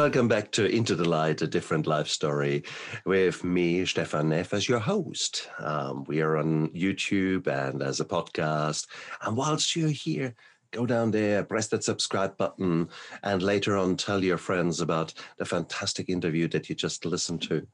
[0.00, 2.64] welcome back to Into the Light, a different life story,
[3.04, 5.46] with me, Stefan Neff, as your host.
[5.58, 8.86] Um, we are on YouTube and as a podcast.
[9.20, 10.34] And whilst you're here,
[10.70, 12.88] go down there, press that subscribe button,
[13.24, 17.66] and later on tell your friends about the fantastic interview that you just listened to.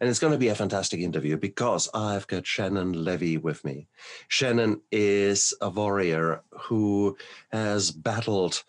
[0.00, 3.88] And it's going to be a fantastic interview because I've got Shannon Levy with me.
[4.28, 7.16] Shannon is a warrior who
[7.50, 8.62] has battled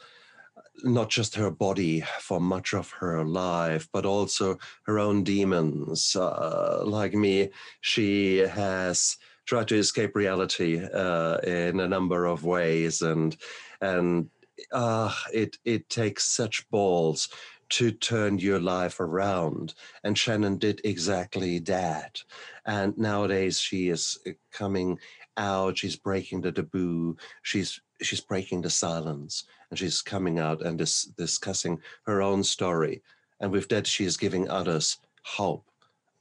[0.83, 6.15] not just her body for much of her life, but also her own demons.
[6.15, 7.49] Uh, like me,
[7.81, 13.35] she has tried to escape reality uh, in a number of ways, and
[13.81, 14.29] and
[14.71, 17.29] uh, it it takes such balls
[17.69, 19.73] to turn your life around.
[20.03, 22.21] And Shannon did exactly that.
[22.65, 24.19] And nowadays she is
[24.51, 24.99] coming
[25.37, 25.79] out.
[25.79, 27.17] She's breaking the taboo.
[27.41, 33.02] She's she's breaking the silence and she's coming out and dis- discussing her own story.
[33.39, 35.65] And with that, she is giving others hope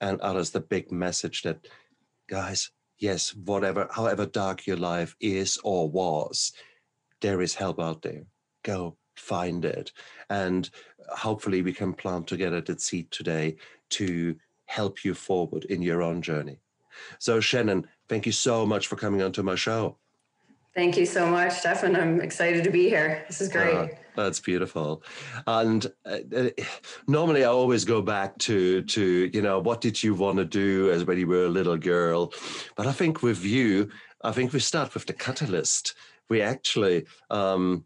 [0.00, 1.68] and others the big message that,
[2.30, 6.54] guys, yes, whatever, however dark your life is or was,
[7.20, 8.22] there is help out there.
[8.62, 9.92] Go find it.
[10.30, 10.70] And
[11.10, 13.56] hopefully, we can plant together that seed today
[13.90, 16.58] to help you forward in your own journey.
[17.18, 19.98] So, Shannon, thank you so much for coming onto my show.
[20.74, 21.94] Thank you so much, Stefan.
[21.96, 23.24] I'm excited to be here.
[23.26, 23.74] This is great.
[23.74, 25.02] Uh, that's beautiful.
[25.46, 26.48] And uh, uh,
[27.06, 30.90] normally I always go back to to you know what did you want to do
[30.90, 32.32] as when you were a little girl,
[32.74, 33.90] but I think with you,
[34.24, 35.94] I think we start with the catalyst.
[36.30, 37.84] We actually um,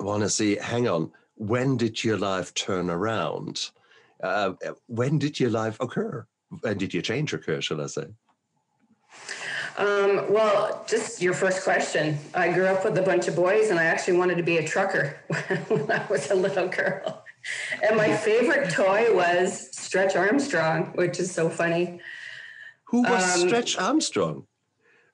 [0.00, 0.56] want to see.
[0.56, 3.70] Hang on, when did your life turn around?
[4.22, 4.54] Uh,
[4.86, 6.26] when did your life occur?
[6.60, 7.60] When did your change occur?
[7.60, 8.06] Shall I say?
[9.76, 12.18] Um, well, just your first question.
[12.34, 14.66] I grew up with a bunch of boys, and I actually wanted to be a
[14.66, 15.18] trucker
[15.68, 17.24] when I was a little girl.
[17.82, 22.00] And my favorite toy was Stretch Armstrong, which is so funny.
[22.84, 24.46] Who was um, Stretch Armstrong?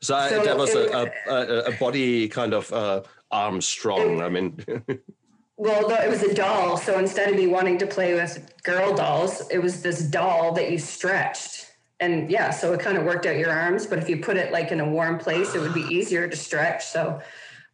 [0.01, 4.19] So, so that was it, a, a, a, body kind of uh, Armstrong.
[4.19, 4.65] It, I mean.
[5.57, 6.77] well, it was a doll.
[6.77, 10.71] So instead of me wanting to play with girl dolls, it was this doll that
[10.71, 11.62] you stretched
[12.03, 13.87] and yeah, so it kind of worked out your arms.
[13.87, 16.37] But if you put it like in a warm place, it would be easier to
[16.37, 16.85] stretch.
[16.85, 17.21] So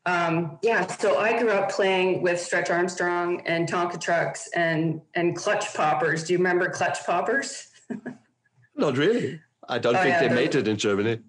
[0.07, 5.35] um, yeah, so I grew up playing with Stretch Armstrong and Tonka trucks and and
[5.35, 6.25] clutch poppers.
[6.25, 7.69] Do you remember clutch poppers?
[8.77, 9.41] Not really.
[9.69, 11.21] I don't oh, think yeah, they made it in Germany.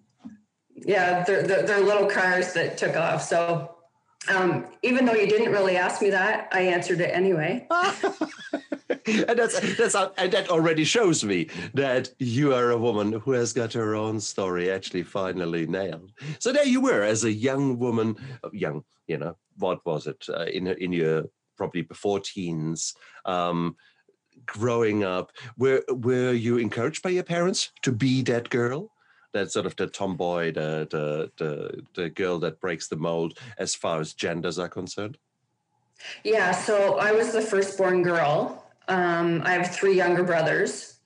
[0.75, 3.21] Yeah, they're, they're, they're little cars that took off.
[3.21, 3.75] So
[4.29, 7.67] um, even though you didn't really ask me that, I answered it anyway.
[9.05, 13.53] and that's that's and that already shows me that you are a woman who has
[13.53, 16.11] got her own story actually finally nailed.
[16.39, 20.25] So there you were, as a young woman, uh, young, you know, what was it
[20.29, 22.95] uh, in in your probably before teens.
[23.25, 23.75] Um,
[24.45, 28.89] growing up were were you encouraged by your parents to be that girl
[29.33, 33.75] that sort of the tomboy the the the, the girl that breaks the mold as
[33.75, 35.17] far as genders are concerned
[36.23, 38.58] yeah so i was the firstborn girl
[38.89, 40.97] um, I have three younger brothers,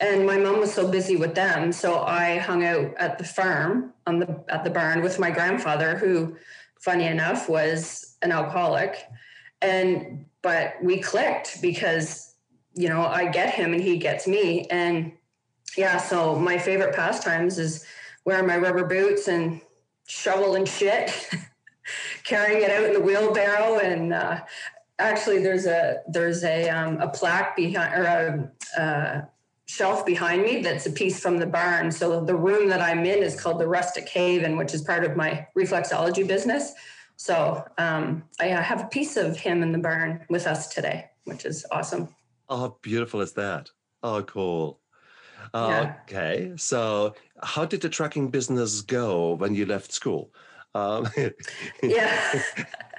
[0.00, 3.92] and my mom was so busy with them, so I hung out at the farm
[4.06, 6.36] on the at the barn with my grandfather, who,
[6.80, 9.06] funny enough, was an alcoholic,
[9.62, 12.34] and but we clicked because
[12.74, 15.12] you know I get him and he gets me, and
[15.76, 17.86] yeah, so my favorite pastimes is
[18.24, 19.60] wearing my rubber boots and
[20.06, 21.28] shoveling shit.
[22.24, 24.40] carrying it out in the wheelbarrow and uh,
[24.98, 29.28] actually there's a there's a um, a plaque behind or a, a,
[29.68, 31.90] shelf behind me that's a piece from the barn.
[31.90, 35.16] So the room that I'm in is called the Rustic Haven, which is part of
[35.16, 36.72] my reflexology business.
[37.16, 41.44] So um, I have a piece of him in the barn with us today, which
[41.44, 42.14] is awesome.
[42.48, 43.70] Oh, beautiful is that?
[44.04, 44.78] Oh, cool.
[45.52, 45.96] yeah.
[46.02, 50.30] Okay, so how did the trucking business go when you left school?
[50.76, 51.08] Um,
[51.82, 52.42] yeah.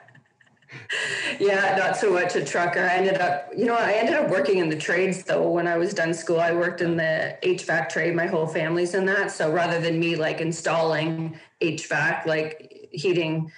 [1.40, 2.82] yeah, not so much a trucker.
[2.82, 5.50] I ended up, you know, I ended up working in the trades though.
[5.50, 8.16] When I was done school, I worked in the HVAC trade.
[8.16, 9.32] My whole family's in that.
[9.32, 13.52] So rather than me like installing HVAC, like heating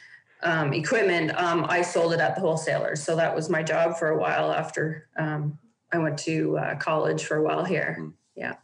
[0.43, 3.03] um, equipment, um, I sold it at the wholesalers.
[3.03, 5.57] So that was my job for a while after um,
[5.91, 7.97] I went to uh, college for a while here.
[7.99, 8.13] Mm.
[8.35, 8.55] Yeah.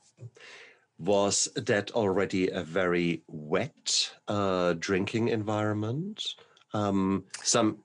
[0.98, 6.36] Was that already a very wet uh, drinking environment?
[6.76, 7.78] Um, some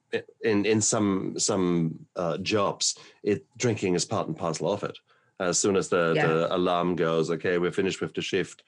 [0.42, 4.98] in in some some uh, jobs, it drinking is part and parcel of it.
[5.38, 6.26] As soon as the, yeah.
[6.26, 8.62] the alarm goes, okay, we're finished with the shift,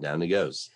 [0.00, 0.70] down it goes.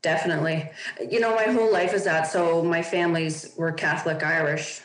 [0.00, 0.70] Definitely.
[1.10, 2.22] You know, my whole life is that.
[2.22, 4.80] So my families were Catholic Irish.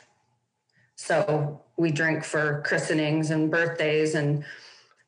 [0.97, 4.15] So we drink for christenings and birthdays.
[4.15, 4.43] And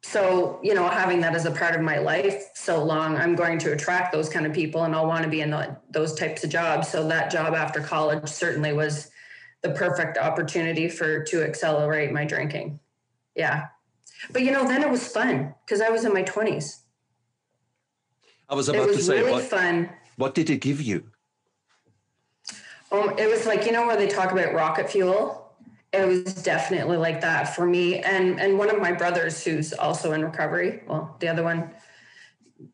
[0.09, 3.59] so, you know, having that as a part of my life so long, I'm going
[3.59, 6.45] to attract those kind of people and I'll want to be in the, those types
[6.45, 6.87] of jobs.
[6.87, 9.11] So that job after college certainly was
[9.63, 12.79] the perfect opportunity for to accelerate my drinking.
[13.35, 13.65] Yeah.
[14.31, 16.83] But you know, then it was fun because I was in my 20s.
[18.47, 19.89] I was about to say really what fun.
[20.15, 21.11] what did it give you?
[22.93, 25.46] Um, it was like you know where they talk about rocket fuel.
[25.97, 30.13] It was definitely like that for me, and and one of my brothers who's also
[30.13, 30.83] in recovery.
[30.87, 31.71] Well, the other one,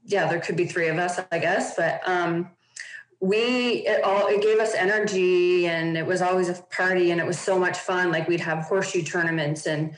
[0.05, 2.51] yeah, there could be three of us, I guess, but um,
[3.19, 7.25] we it all it gave us energy, and it was always a party, and it
[7.25, 8.11] was so much fun.
[8.11, 9.95] Like we'd have horseshoe tournaments and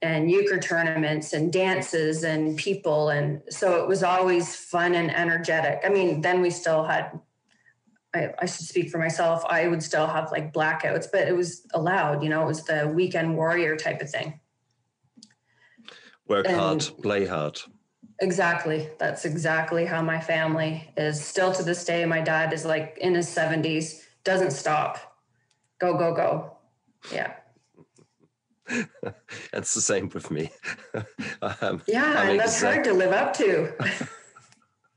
[0.00, 5.80] and euchre tournaments and dances and people, and so it was always fun and energetic.
[5.84, 7.20] I mean, then we still had
[8.14, 9.44] I, I, should speak for myself.
[9.48, 12.90] I would still have like blackouts, but it was allowed, you know, it was the
[12.94, 14.38] weekend warrior type of thing.
[16.28, 17.58] Work and hard, play hard.
[18.20, 18.88] Exactly.
[18.98, 21.24] That's exactly how my family is.
[21.24, 25.16] Still to this day, my dad is like in his 70s, doesn't stop.
[25.80, 26.56] Go, go, go.
[27.12, 27.32] Yeah.
[29.52, 30.50] it's the same with me.
[31.60, 33.74] um, yeah, and that's hard to live up to.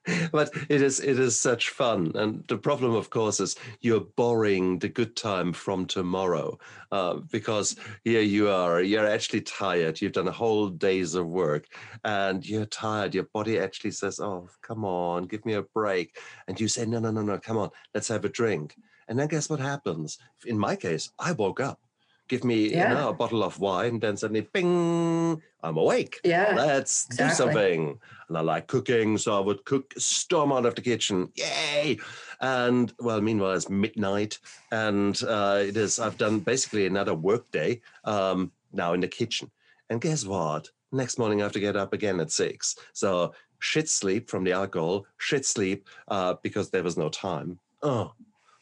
[0.31, 2.11] but it is it is such fun.
[2.15, 6.57] And the problem of course is you're borrowing the good time from tomorrow
[6.91, 10.01] uh, because here you are you're actually tired.
[10.01, 11.65] You've done a whole days of work
[12.03, 13.15] and you're tired.
[13.15, 16.17] Your body actually says oh come on give me a break.
[16.47, 18.75] And you say no no no no come on let's have a drink.
[19.07, 20.17] And then guess what happens?
[20.45, 21.79] In my case i woke up
[22.27, 22.89] give me yeah.
[22.89, 26.19] you know, a bottle of wine, and then suddenly, bing, I'm awake.
[26.23, 26.53] Yeah.
[26.55, 27.27] Let's exactly.
[27.27, 27.99] do something.
[28.27, 31.99] And I like cooking, so I would cook, storm out of the kitchen, yay!
[32.41, 34.39] And well, meanwhile, it's midnight,
[34.71, 35.99] and uh, it is.
[35.99, 39.51] I've done basically another work day um, now in the kitchen.
[39.89, 40.69] And guess what?
[40.91, 42.75] Next morning, I have to get up again at six.
[42.93, 47.59] So shit sleep from the alcohol, shit sleep uh, because there was no time.
[47.81, 48.13] Oh,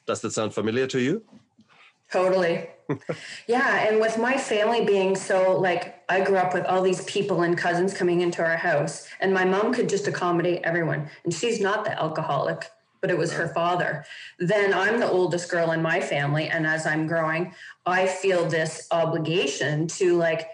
[0.05, 1.23] does that sound familiar to you?
[2.13, 2.69] Totally.
[3.47, 3.87] yeah.
[3.87, 7.57] And with my family being so like, I grew up with all these people and
[7.57, 11.09] cousins coming into our house, and my mom could just accommodate everyone.
[11.23, 12.69] And she's not the alcoholic,
[13.01, 14.05] but it was her father.
[14.37, 16.49] Then I'm the oldest girl in my family.
[16.49, 17.55] And as I'm growing,
[17.87, 20.47] I feel this obligation to like,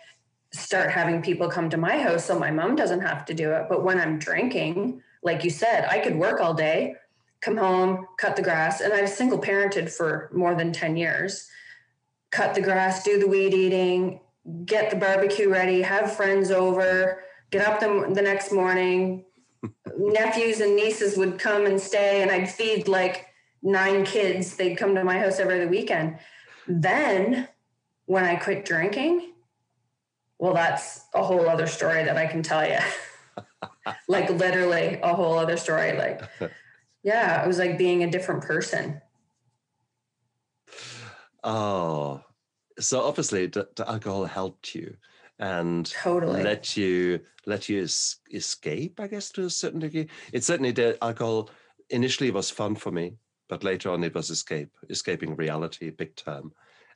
[0.52, 3.66] start having people come to my house so my mom doesn't have to do it.
[3.70, 6.96] But when I'm drinking, like you said, I could work all day,
[7.42, 8.82] come home, cut the grass.
[8.82, 11.48] And I've single parented for more than 10 years.
[12.32, 14.20] Cut the grass, do the weed eating,
[14.66, 19.26] get the barbecue ready, have friends over, get up the, the next morning.
[19.98, 23.28] Nephews and nieces would come and stay, and I'd feed like
[23.64, 24.56] nine kids.
[24.56, 26.20] They'd come to my house every weekend.
[26.68, 27.48] Then,
[28.06, 29.34] when I quit drinking,
[30.38, 32.80] well, that's a whole other story that I can tell you.
[34.08, 35.98] like literally a whole other story.
[35.98, 36.22] Like
[37.04, 39.02] yeah, it was like being a different person.
[41.44, 42.22] Oh,
[42.80, 44.96] so obviously the, the alcohol helped you
[45.40, 50.10] and totally let you let you es- escape, I guess, to a certain degree.
[50.34, 50.98] It certainly did.
[51.02, 51.50] Alcohol
[51.90, 56.52] initially was fun for me, but later on it was escape, escaping reality, big term.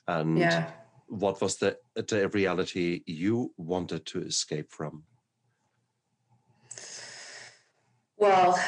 [0.08, 0.72] And yeah.
[1.08, 5.04] what was the the reality you wanted to escape from?
[8.18, 8.60] Well,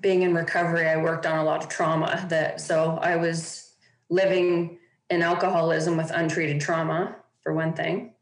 [0.00, 3.74] being in recovery, I worked on a lot of trauma that so I was
[4.10, 4.78] living
[5.10, 8.14] in alcoholism with untreated trauma, for one thing.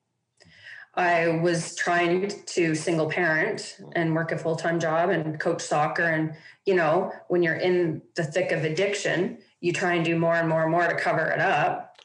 [0.94, 6.04] I was trying to single parent and work a full time job and coach soccer.
[6.04, 10.36] And, you know, when you're in the thick of addiction, you try and do more
[10.36, 11.98] and more and more to cover it up.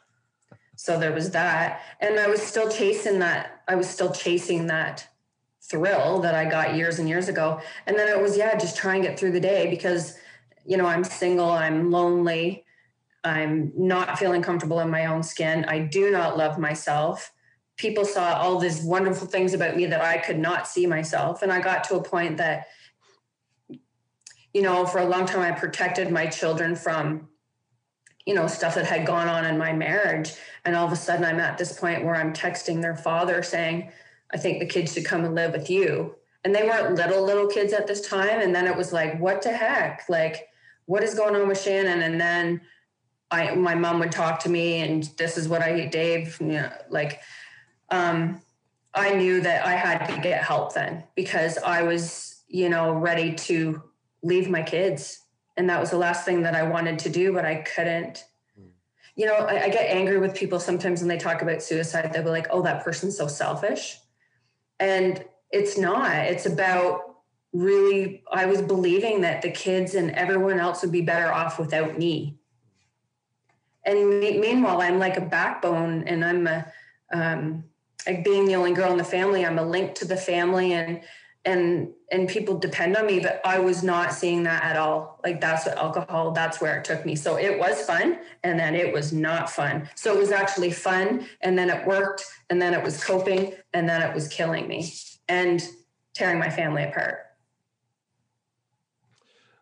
[0.76, 1.82] So there was that.
[2.02, 3.62] And I was still chasing that.
[3.68, 5.08] I was still chasing that
[5.72, 7.62] thrill that I got years and years ago.
[7.88, 10.18] And then it was, yeah, just try and get through the day because,
[10.66, 12.66] you know, I'm single, I'm lonely,
[13.24, 15.66] I'm not feeling comfortable in my own skin.
[15.66, 17.32] I do not love myself.
[17.78, 21.42] People saw all these wonderful things about me that I could not see myself.
[21.42, 22.68] And I got to a point that,
[24.54, 27.30] you know, for a long time, I protected my children from,
[28.26, 30.34] you know, stuff that had gone on in my marriage.
[30.66, 33.92] And all of a sudden, I'm at this point where I'm texting their father saying,
[34.34, 36.16] I think the kids should come and live with you.
[36.44, 38.42] And they weren't little, little kids at this time.
[38.42, 40.06] And then it was like, what the heck?
[40.10, 40.48] Like,
[40.86, 42.02] what is going on with Shannon?
[42.02, 42.62] And then
[43.30, 46.38] I, my mom would talk to me and this is what I hate Dave.
[46.40, 47.22] You know, like,
[47.90, 48.42] um,
[48.94, 53.34] I knew that I had to get help then because I was, you know, ready
[53.34, 53.82] to
[54.24, 55.20] leave my kids.
[55.58, 58.26] And that was the last thing that I wanted to do, but I couldn't.
[59.16, 62.12] you know, I, I get angry with people sometimes when they talk about suicide.
[62.12, 63.98] They'll be like, "Oh, that person's so selfish,"
[64.82, 66.14] and it's not.
[66.16, 67.16] It's about
[67.54, 68.24] really.
[68.32, 72.38] I was believing that the kids and everyone else would be better off without me.
[73.86, 76.66] And me- meanwhile, I'm like a backbone, and I'm a
[77.14, 77.64] um,
[78.06, 79.46] like being the only girl in the family.
[79.46, 81.02] I'm a link to the family, and
[81.46, 85.20] and and people depend on me but i was not seeing that at all.
[85.24, 87.16] Like that's what alcohol that's where it took me.
[87.16, 89.90] So it was fun and then it was not fun.
[89.96, 93.88] So it was actually fun and then it worked and then it was coping and
[93.88, 94.92] then it was killing me
[95.28, 95.64] and
[96.14, 97.20] tearing my family apart.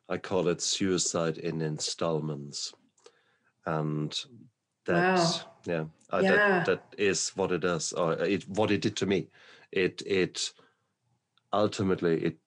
[0.07, 2.74] I call it suicide in installments.
[3.65, 4.17] And
[4.86, 5.33] that wow.
[5.65, 6.31] yeah, uh, yeah.
[6.31, 9.27] That, that is what it does or it what it did to me.
[9.71, 10.51] It it
[11.53, 12.38] ultimately it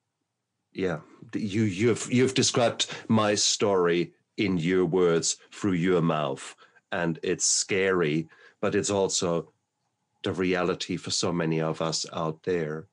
[0.73, 1.01] yeah
[1.35, 6.55] you you've you've described my story in your words through your mouth
[6.91, 8.29] and it's scary
[8.61, 9.53] but it's also
[10.25, 12.87] the reality for so many of us out there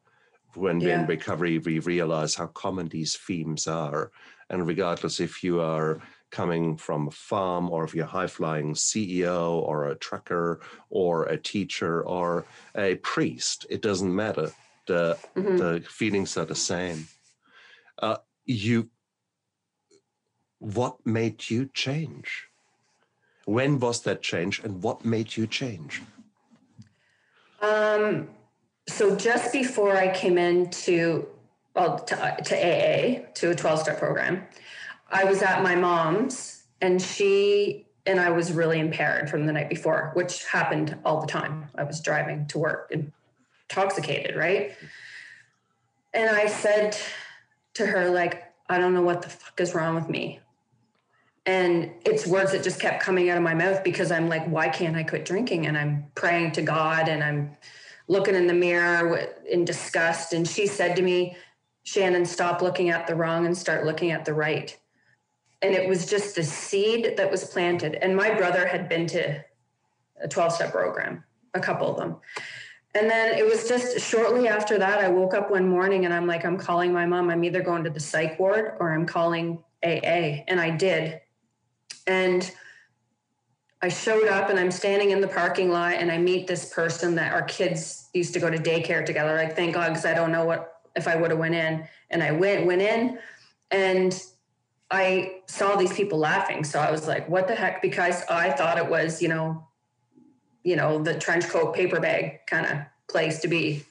[0.55, 0.87] when yeah.
[0.87, 4.11] we're in recovery we realize how common these themes are
[4.49, 6.01] and regardless if you are
[6.31, 11.25] coming from a farm or if you're a high flying ceo or a trucker or
[11.25, 14.51] a teacher or a priest it doesn't matter
[14.89, 15.57] the mm-hmm.
[15.57, 17.07] the feelings are the same.
[18.01, 18.89] Uh, you,
[20.57, 22.47] what made you change?
[23.45, 26.01] When was that change, and what made you change?
[27.61, 28.29] Um,
[28.87, 31.27] so just before I came into
[31.75, 32.15] well to,
[32.45, 34.43] to AA to a twelve step program,
[35.09, 39.69] I was at my mom's, and she and I was really impaired from the night
[39.69, 41.69] before, which happened all the time.
[41.75, 43.11] I was driving to work and
[43.69, 44.75] intoxicated, right?
[46.13, 46.97] And I said
[47.75, 50.39] to her, like, I don't know what the fuck is wrong with me.
[51.45, 54.69] And it's words that just kept coming out of my mouth because I'm like, why
[54.69, 55.65] can't I quit drinking?
[55.65, 57.57] And I'm praying to God and I'm
[58.07, 60.33] looking in the mirror in disgust.
[60.33, 61.35] And she said to me,
[61.83, 64.77] Shannon, stop looking at the wrong and start looking at the right.
[65.61, 67.95] And it was just the seed that was planted.
[67.95, 69.43] And my brother had been to
[70.21, 71.23] a 12 step program,
[71.53, 72.17] a couple of them.
[72.95, 76.25] And then it was just shortly after that, I woke up one morning and I'm
[76.25, 77.29] like, I'm calling my mom.
[77.29, 80.43] I'm either going to the psych ward or I'm calling AA.
[80.47, 81.21] And I did.
[82.07, 82.51] And
[83.81, 87.15] I showed up and I'm standing in the parking lot and I meet this person
[87.15, 89.35] that our kids used to go to daycare together.
[89.35, 91.87] Like, thank God, because I don't know what if I would have went in.
[92.09, 93.19] And I went, went in
[93.69, 94.21] and
[94.91, 96.63] I saw these people laughing.
[96.63, 97.81] So I was like, what the heck?
[97.81, 99.67] Because I thought it was, you know,
[100.63, 103.83] you know, the trench coat paper bag kind of place to be.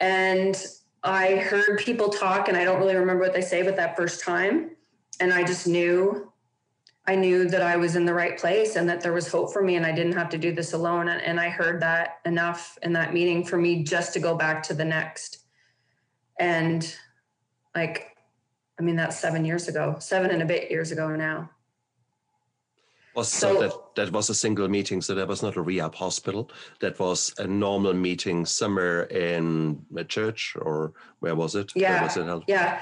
[0.00, 0.56] And
[1.02, 4.24] I heard people talk, and I don't really remember what they say, but that first
[4.24, 4.70] time,
[5.20, 6.32] and I just knew,
[7.06, 9.62] I knew that I was in the right place and that there was hope for
[9.62, 11.08] me, and I didn't have to do this alone.
[11.08, 14.62] And, and I heard that enough in that meeting for me just to go back
[14.64, 15.38] to the next.
[16.38, 16.94] And
[17.74, 18.16] like,
[18.78, 21.50] I mean, that's seven years ago, seven and a bit years ago now.
[23.14, 25.94] Was so, so, that that was a single meeting, so that was not a rehab
[25.94, 26.50] hospital.
[26.80, 31.72] That was a normal meeting somewhere in a church or where was it?
[31.74, 32.80] Yeah, was it yeah.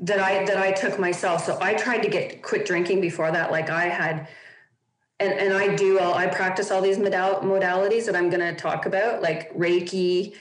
[0.00, 1.44] That I that I took myself.
[1.44, 3.50] So I tried to get quit drinking before that.
[3.50, 4.28] Like I had,
[5.18, 8.54] and and I do all I practice all these modal, modalities that I'm going to
[8.54, 10.34] talk about, like Reiki,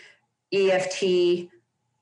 [0.53, 1.49] EFT.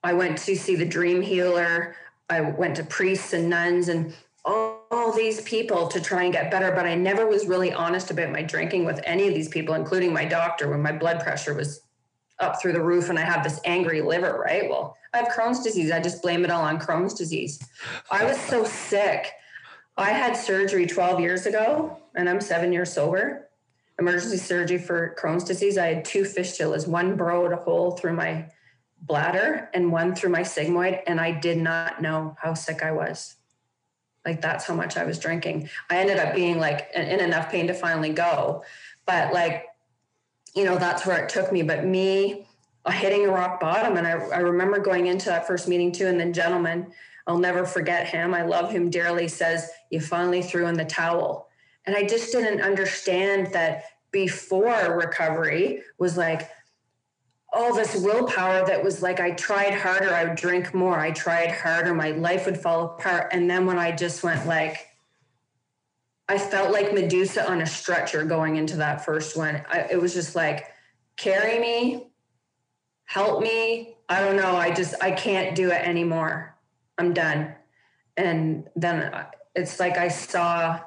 [0.04, 1.96] I went to see the Dream Healer.
[2.30, 4.14] I went to priests and nuns and
[4.46, 8.12] all, all, these people to try and get better, but I never was really honest
[8.12, 11.54] about my drinking with any of these people, including my doctor, when my blood pressure
[11.54, 11.82] was
[12.40, 14.70] up through the roof and I have this angry liver, right?
[14.70, 15.92] Well, I have Crohn's disease.
[15.92, 17.60] I just blame it all on Crohn's disease.
[18.10, 19.32] I was so sick.
[19.98, 23.50] I had surgery 12 years ago and I'm seven years sober.
[24.00, 25.78] Emergency surgery for Crohn's disease.
[25.78, 26.88] I had two fistulas.
[26.88, 28.48] One burrowed a hole through my
[29.02, 31.02] bladder and one through my sigmoid.
[31.08, 33.36] And I did not know how sick I was.
[34.26, 35.70] Like that's how much I was drinking.
[35.90, 38.64] I ended up being like in enough pain to finally go.
[39.06, 39.66] But like,
[40.56, 41.64] you know, that's where it took me.
[41.64, 42.46] But me
[42.86, 43.98] uh, hitting a rock bottom.
[43.98, 46.08] And I, I remember going into that first meeting too.
[46.08, 46.92] And then gentleman,
[47.28, 48.34] I'll never forget him.
[48.34, 51.48] I love him dearly, says, You finally threw in the towel.
[51.86, 56.50] And I just didn't understand that before recovery was like,
[57.54, 61.52] all this willpower that was like I tried harder, I would drink more, I tried
[61.52, 63.30] harder, my life would fall apart.
[63.34, 64.88] And then when I just went like,
[66.30, 69.64] I felt like Medusa on a stretcher going into that first one.
[69.70, 70.68] I, it was just like,
[71.18, 72.08] carry me,
[73.04, 73.96] help me.
[74.08, 74.56] I don't know.
[74.56, 76.56] I just, I can't do it anymore.
[76.98, 77.54] I'm done.
[78.16, 80.80] And then uh, it's like I saw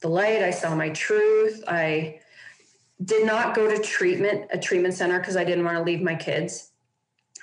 [0.00, 0.42] the light.
[0.42, 1.62] I saw my truth.
[1.68, 2.20] I
[3.04, 6.14] did not go to treatment, a treatment center, because I didn't want to leave my
[6.14, 6.70] kids.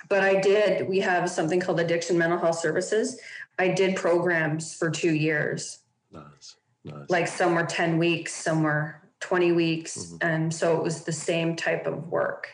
[0.08, 0.88] But I did.
[0.88, 3.18] We have something called Addiction Mental Health Services.
[3.58, 5.78] I did programs for two years.
[6.12, 6.56] Nice.
[6.84, 7.10] Nice.
[7.10, 9.96] Like some were 10 weeks, some were 20 weeks.
[9.96, 10.18] Mhm.
[10.20, 12.48] And so it was the same type of work,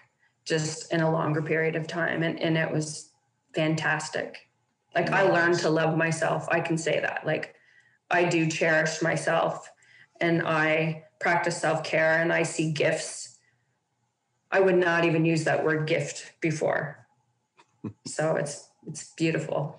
[0.44, 2.22] just in a longer period of time.
[2.22, 3.10] And, and it was
[3.54, 4.48] fantastic.
[4.94, 6.48] Like I learned to love myself.
[6.50, 7.26] I can say that.
[7.26, 7.54] Like
[8.10, 9.70] I do cherish myself
[10.20, 13.38] and I practice self care and I see gifts.
[14.50, 17.06] I would not even use that word gift before.
[18.06, 19.78] so it's it's beautiful.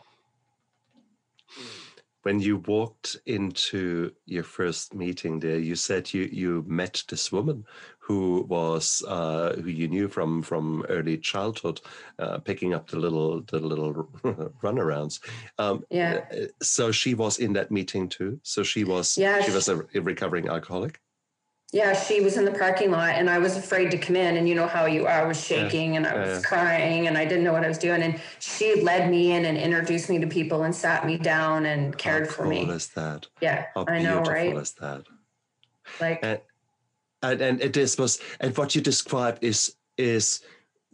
[2.24, 7.66] when you walked into your first meeting there, you said you you met this woman
[8.00, 11.82] who was uh, who you knew from from early childhood,
[12.20, 13.94] uh, picking up the little the little
[14.64, 15.20] runarounds.
[15.60, 16.22] Um, Yeah.
[16.32, 18.40] uh, So she was in that meeting too.
[18.44, 21.00] So she was Yeah, she she- was a, a recovering alcoholic.
[21.74, 24.38] Yeah, she was in the parking lot and I was afraid to come in.
[24.38, 26.42] And you know how you are, I was shaking and I was yeah.
[26.48, 28.03] crying and I didn't know what I was doing.
[28.03, 31.98] And she led me in and introduced me to people and sat me down and
[31.98, 32.70] cared How for cool me.
[32.70, 33.25] is that?
[33.42, 34.56] Yeah, How I know, right?
[34.56, 35.06] is that?
[36.00, 36.39] Like, And
[37.24, 40.42] and, and it is was and what you describe is is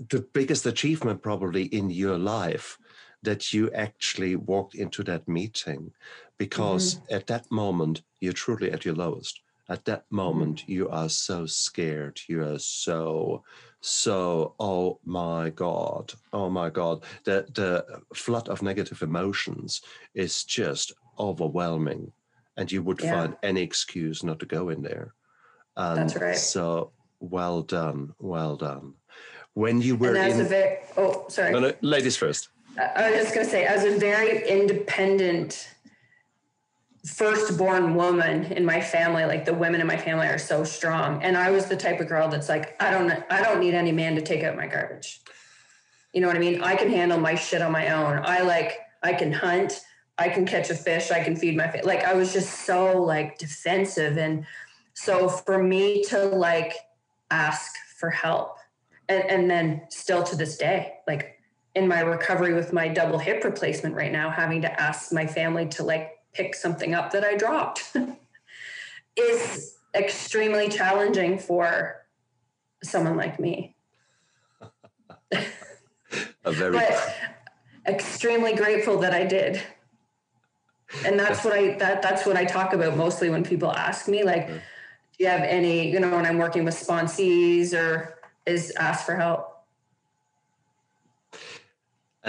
[0.09, 2.77] the biggest achievement probably in your life
[3.23, 5.91] that you actually walked into that meeting
[6.37, 7.15] because mm-hmm.
[7.15, 12.19] at that moment you're truly at your lowest at that moment you are so scared
[12.27, 13.43] you are so
[13.81, 19.81] so oh my god oh my god the the flood of negative emotions
[20.15, 22.11] is just overwhelming
[22.57, 23.11] and you would Yeah.
[23.11, 25.13] find any excuse not to go in there
[25.77, 26.35] and That's right.
[26.35, 28.93] so well done well done
[29.53, 31.51] when you were in a very, oh, sorry.
[31.51, 35.51] no, no, ladies first I I was just going to say, as a very independent
[37.05, 41.23] firstborn woman in my family, like the women in my family are so strong.
[41.23, 43.91] And I was the type of girl that's like, I don't, I don't need any
[43.91, 45.21] man to take out my garbage.
[46.13, 46.61] You know what I mean?
[46.61, 48.21] I can handle my shit on my own.
[48.23, 49.79] I like, I can hunt,
[50.17, 53.37] I can catch a fish, I can feed my like I was just so like
[53.37, 54.17] defensive.
[54.17, 54.45] And
[54.93, 56.73] so for me to like
[57.31, 58.57] ask for help
[59.07, 61.39] and, and then still to this day, like
[61.75, 65.67] in my recovery with my double hip replacement right now, having to ask my family
[65.69, 67.95] to like pick something up that I dropped
[69.15, 72.05] is extremely challenging for
[72.83, 73.75] someone like me.
[75.31, 77.15] a very But
[77.87, 79.61] extremely grateful that I did.
[81.05, 84.23] And that's what I that that's what I talk about mostly when people ask me
[84.23, 84.55] like mm-hmm.
[84.55, 89.15] do you have any, you know, when I'm working with sponsees or is ask for
[89.15, 89.48] help.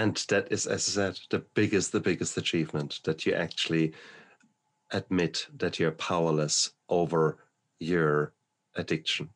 [0.01, 3.93] And that is, as I said, the biggest, the biggest achievement that you actually
[4.89, 7.37] admit that you're powerless over
[7.79, 8.33] your
[8.75, 9.29] addiction.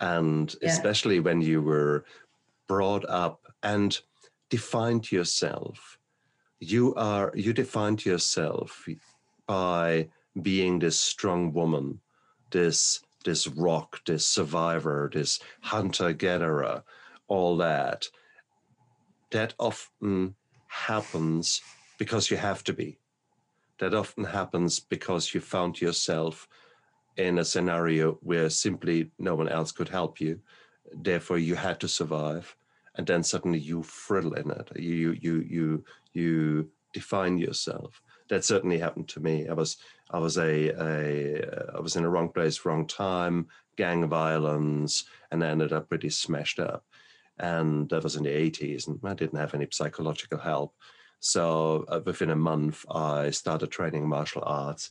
[0.00, 0.70] And Yeah.
[0.70, 2.04] especially when you were
[2.66, 3.96] brought up and
[4.50, 5.98] defined yourself,
[6.58, 8.88] you are you defined yourself
[9.46, 10.10] by
[10.50, 12.00] being this strong woman,
[12.50, 16.82] this this rock, this survivor, this hunter-gatherer,
[17.28, 18.10] all that
[19.32, 20.34] that often
[20.68, 21.60] happens
[21.98, 22.98] because you have to be.
[23.78, 26.48] That often happens because you found yourself
[27.16, 30.40] in a scenario where simply no one else could help you.
[30.92, 32.54] Therefore, you had to survive,
[32.94, 34.70] and then suddenly you frill in it.
[34.76, 38.02] You you you you define yourself.
[38.28, 39.48] That certainly happened to me.
[39.48, 39.78] I was
[40.10, 45.42] I was a, a I was in the wrong place, wrong time, gang violence, and
[45.42, 46.84] I ended up pretty smashed up
[47.38, 50.74] and that was in the 80s and i didn't have any psychological help.
[51.20, 54.90] So uh, within a month i started training martial arts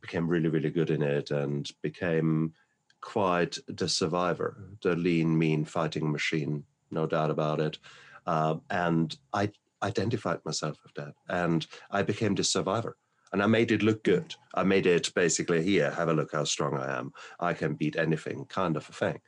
[0.00, 2.52] became really really good in it and became
[3.00, 7.78] quite the survivor the lean mean fighting machine no doubt about it.
[8.26, 9.50] Um, and i
[9.82, 12.96] identified myself with that and i became the survivor.
[13.32, 14.34] And i made it look good.
[14.54, 17.12] I made it basically here have a look how strong i am.
[17.38, 19.20] I can beat anything kind of a thing.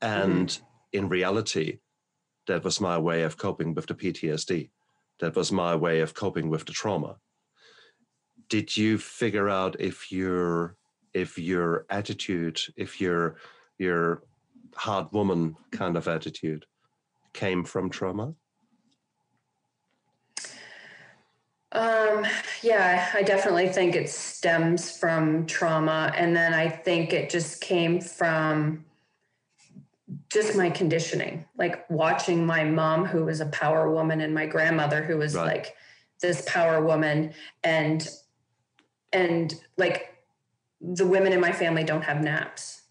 [0.00, 0.56] And
[0.92, 1.78] in reality
[2.46, 4.70] that was my way of coping with the PTSD.
[5.20, 7.16] That was my way of coping with the trauma.
[8.48, 10.76] Did you figure out if your
[11.12, 13.36] if your attitude, if your
[13.78, 14.22] your
[14.74, 16.66] hard woman kind of attitude
[17.32, 18.34] came from trauma?
[21.72, 22.26] Um,
[22.62, 26.12] yeah, I definitely think it stems from trauma.
[26.16, 28.84] And then I think it just came from
[30.32, 35.02] just my conditioning, like watching my mom, who was a power woman, and my grandmother,
[35.02, 35.46] who was Right.
[35.46, 35.76] like
[36.20, 37.34] this power woman.
[37.64, 38.08] And,
[39.12, 40.14] and like,
[40.80, 42.82] the women in my family don't have naps.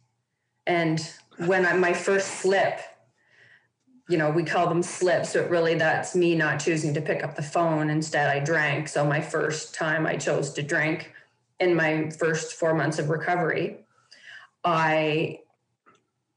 [0.68, 1.00] And
[1.38, 2.82] when I, my first slip,
[4.10, 7.36] you know, we call them slips, but really that's me not choosing to pick up
[7.36, 7.90] the phone.
[7.90, 8.88] Instead, I drank.
[8.88, 11.14] So my first time I chose to drink
[11.60, 13.78] in my first four months of recovery,
[14.64, 15.40] I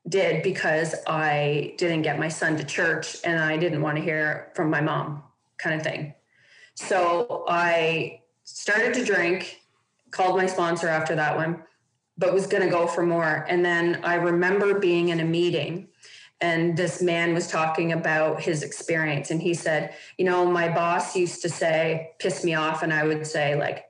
[0.08, 4.50] did because I didn't get my son to church and I didn't want to hear
[4.54, 5.22] from my mom,
[5.58, 6.14] kind of thing.
[6.74, 9.60] So I started to drink,
[10.10, 11.62] called my sponsor after that one,
[12.18, 13.46] but was going to go for more.
[13.48, 15.88] And then I remember being in a meeting
[16.42, 21.16] and this man was talking about his experience and he said you know my boss
[21.16, 23.84] used to say piss me off and i would say like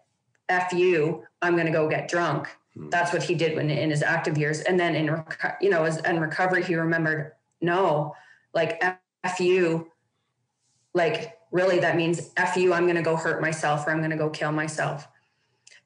[0.50, 2.48] f you i'm going to go get drunk.
[2.76, 2.88] Hmm.
[2.88, 5.24] that's what he did when in his active years and then in
[5.60, 8.14] you know as in recovery he remembered no
[8.54, 8.82] like
[9.24, 9.90] f you
[10.94, 14.10] like really that means f you i'm going to go hurt myself or i'm going
[14.10, 15.06] to go kill myself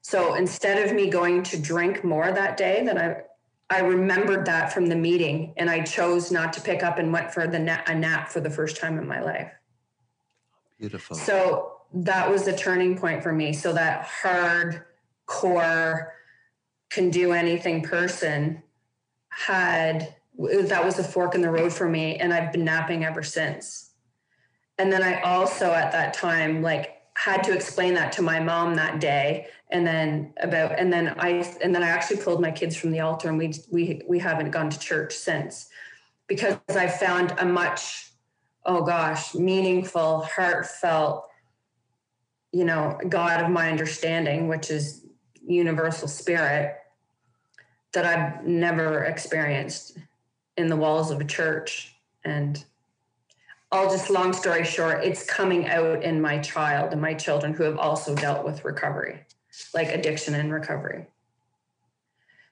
[0.01, 3.17] so instead of me going to drink more that day than i
[3.69, 7.33] I remembered that from the meeting and I chose not to pick up and went
[7.33, 9.51] for the na- a nap for the first time in my life.
[10.79, 11.17] Beautiful.
[11.17, 13.51] So that was the turning point for me.
[13.51, 14.85] So that hard
[15.25, 16.13] core
[16.89, 18.63] can do anything person
[19.29, 23.23] had that was a fork in the road for me and I've been napping ever
[23.23, 23.91] since.
[24.77, 28.75] And then I also at that time like had to explain that to my mom
[28.75, 31.29] that day and then about and then i
[31.63, 34.51] and then i actually pulled my kids from the altar and we we we haven't
[34.51, 35.67] gone to church since
[36.27, 38.11] because i found a much
[38.65, 41.25] oh gosh meaningful heartfelt
[42.51, 45.06] you know god of my understanding which is
[45.47, 46.77] universal spirit
[47.93, 49.97] that i've never experienced
[50.57, 52.65] in the walls of a church and
[53.71, 57.63] all just long story short, it's coming out in my child and my children who
[57.63, 59.25] have also dealt with recovery,
[59.73, 61.07] like addiction and recovery.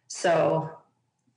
[0.08, 0.71] So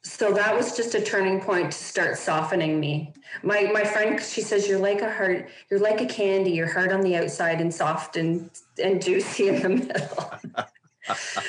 [0.03, 3.13] so that was just a turning point to start softening me.
[3.43, 5.49] My my friend, she says, "You're like a heart.
[5.71, 6.53] You're like a candy.
[6.53, 8.51] You're hard on the outside and soft and
[8.83, 10.31] and juicy in the middle."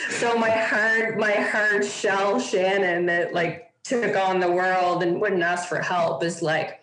[0.10, 5.43] so my hard my hard shell Shannon that like took on the world and wouldn't
[5.43, 6.82] ask for help is like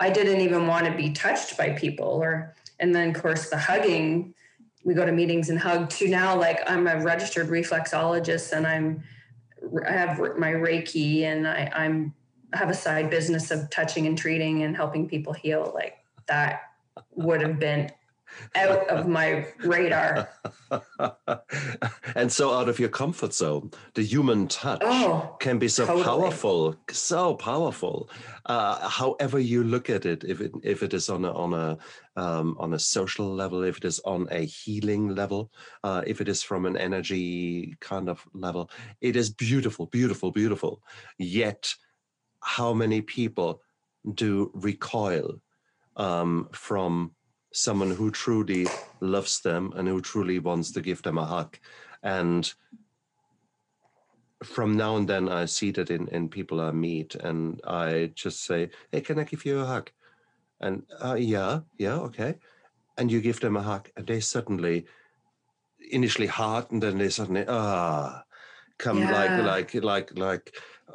[0.00, 3.58] I didn't even want to be touched by people or and then of course the
[3.58, 4.34] hugging.
[4.84, 9.02] We go to meetings and hug to now like I'm a registered reflexologist and I'm
[9.86, 12.14] I have my Reiki and I, I'm
[12.52, 16.62] I have a side business of touching and treating and helping people heal like that
[17.16, 17.90] would have been
[18.54, 20.28] out of my radar.
[22.14, 23.70] and so out of your comfort zone.
[23.94, 26.04] The human touch oh, can be so totally.
[26.04, 28.10] powerful, so powerful.
[28.46, 31.78] Uh, however you look at it, if it if it is on a on a
[32.16, 35.50] um, on a social level, if it is on a healing level,
[35.82, 38.70] uh, if it is from an energy kind of level,
[39.00, 40.82] it is beautiful, beautiful, beautiful.
[41.18, 41.72] Yet,
[42.40, 43.62] how many people
[44.14, 45.40] do recoil
[45.96, 47.12] um, from
[47.54, 48.66] someone who truly
[49.00, 51.56] loves them and who truly wants to give them a hug.
[52.02, 52.52] And
[54.42, 58.44] from now and then, I see that in, in people I meet, and I just
[58.44, 59.90] say, Hey, can I give you a hug?
[60.60, 62.34] And uh, yeah, yeah, okay.
[62.98, 64.86] And you give them a hug, and they suddenly,
[65.90, 68.24] initially hard, and then they suddenly, ah,
[68.78, 69.12] come yeah.
[69.12, 70.54] like, like, like, like,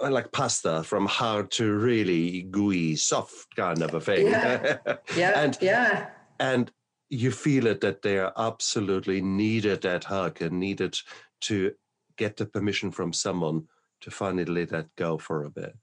[0.09, 4.27] like pasta from hard to really gooey, soft kind of a thing.
[4.27, 4.77] Yeah,
[5.15, 6.71] yeah, and yeah and
[7.09, 10.97] you feel it that they are absolutely needed that hug and needed
[11.41, 11.71] to
[12.17, 13.67] get the permission from someone
[14.01, 15.77] to finally let that go for a bit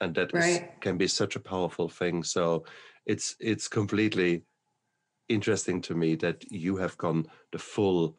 [0.00, 0.44] and that right.
[0.44, 2.64] is, can be such a powerful thing so
[3.04, 4.42] it's it's completely
[5.28, 8.16] interesting to me that you have gone the full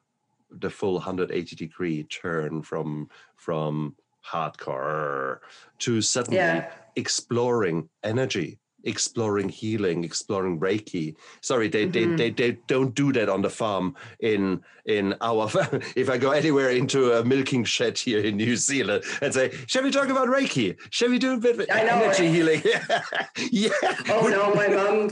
[0.49, 5.39] the full 180 degree turn from from hardcore
[5.79, 6.71] to suddenly yeah.
[6.95, 11.15] exploring energy exploring healing, exploring Reiki.
[11.41, 12.15] Sorry, they, mm-hmm.
[12.15, 15.49] they, they, they don't do that on the farm in in our.
[15.95, 19.83] if I go anywhere into a milking shed here in New Zealand and say, "Shall
[19.83, 20.77] we talk about Reiki?
[20.89, 22.33] Shall we do a bit of energy right?
[22.33, 22.61] healing?"
[23.51, 23.69] yeah.
[24.09, 25.11] Oh no, my mom.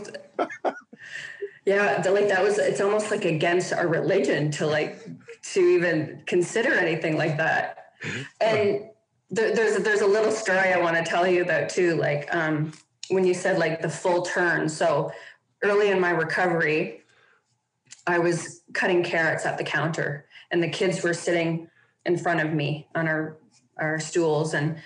[1.65, 2.57] yeah, like that was.
[2.57, 5.05] It's almost like against our religion to like
[5.53, 7.91] to even consider anything like that.
[8.03, 8.21] Mm-hmm.
[8.41, 8.89] And
[9.29, 11.95] there, there's there's a little story I want to tell you about too.
[11.95, 12.71] Like um,
[13.09, 14.69] when you said like the full turn.
[14.69, 15.11] So
[15.63, 17.01] early in my recovery,
[18.07, 21.69] I was cutting carrots at the counter and the kids were sitting
[22.05, 23.37] in front of me on our
[23.77, 24.53] our stools.
[24.53, 24.77] And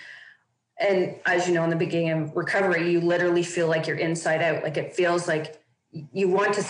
[0.79, 4.41] and as you know in the beginning of recovery you literally feel like you're inside
[4.41, 4.63] out.
[4.63, 6.65] Like it feels like you want to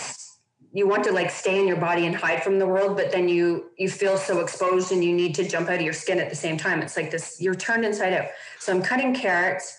[0.72, 3.28] you want to like stay in your body and hide from the world but then
[3.28, 6.30] you you feel so exposed and you need to jump out of your skin at
[6.30, 6.82] the same time.
[6.82, 8.26] It's like this you're turned inside out.
[8.58, 9.76] So i'm cutting carrots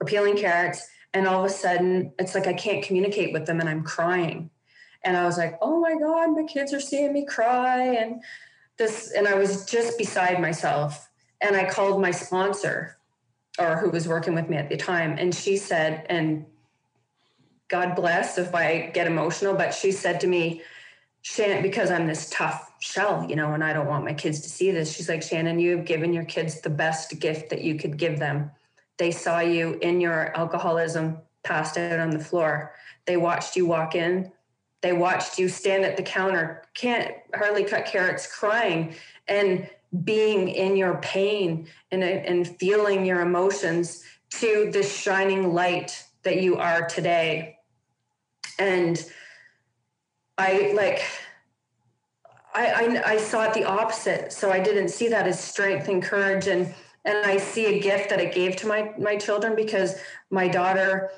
[0.00, 3.60] or peeling carrots and all of a sudden it's like i can't communicate with them
[3.60, 4.50] and i'm crying
[5.02, 8.22] and i was like oh my god my kids are seeing me cry and
[8.76, 11.08] this and i was just beside myself
[11.40, 12.98] and i called my sponsor
[13.58, 16.44] or who was working with me at the time and she said and
[17.68, 20.62] God bless if I get emotional, but she said to me,
[21.62, 24.70] because I'm this tough shell, you know, and I don't want my kids to see
[24.70, 24.94] this.
[24.94, 28.18] She's like, Shannon, you have given your kids the best gift that you could give
[28.18, 28.50] them.
[28.98, 32.74] They saw you in your alcoholism, passed out on the floor.
[33.06, 34.32] They watched you walk in.
[34.82, 38.94] They watched you stand at the counter, can't hardly cut carrots, crying
[39.26, 39.68] and
[40.04, 46.56] being in your pain and, and feeling your emotions to the shining light that you
[46.56, 47.54] are today
[48.58, 49.10] and
[50.38, 51.02] I like
[52.54, 54.32] I, I, I saw it the opposite.
[54.32, 56.72] So I didn't see that as strength and courage and
[57.04, 59.96] and I see a gift that it gave to my my children because
[60.30, 61.10] my daughter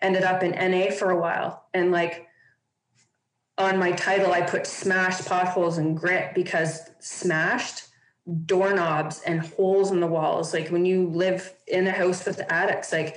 [0.00, 1.66] ended up in NA for a while.
[1.74, 2.26] And like
[3.56, 7.88] on my title I put smashed potholes and grit because smashed
[8.46, 10.54] doorknobs and holes in the walls.
[10.54, 13.16] Like when you live in a house with addicts like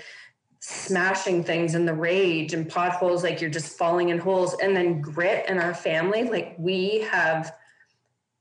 [0.60, 4.56] smashing things in the rage and potholes like you're just falling in holes.
[4.62, 7.54] And then grit in our family like we have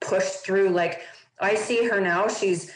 [0.01, 0.71] pushed through.
[0.71, 1.03] Like
[1.41, 2.27] i see her now.
[2.29, 2.73] She's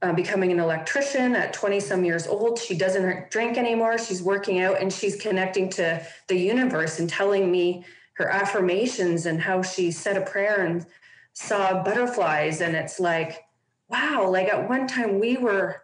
[0.00, 2.58] uh, becoming an electrician at 20 some years old.
[2.58, 3.98] She doesn't drink anymore.
[3.98, 7.84] She's working out and she's connecting to the universe and telling me
[8.14, 10.86] her affirmations and how she said a prayer and
[11.32, 12.60] saw butterflies.
[12.60, 13.44] And it's like
[13.88, 15.82] wow like at one time we were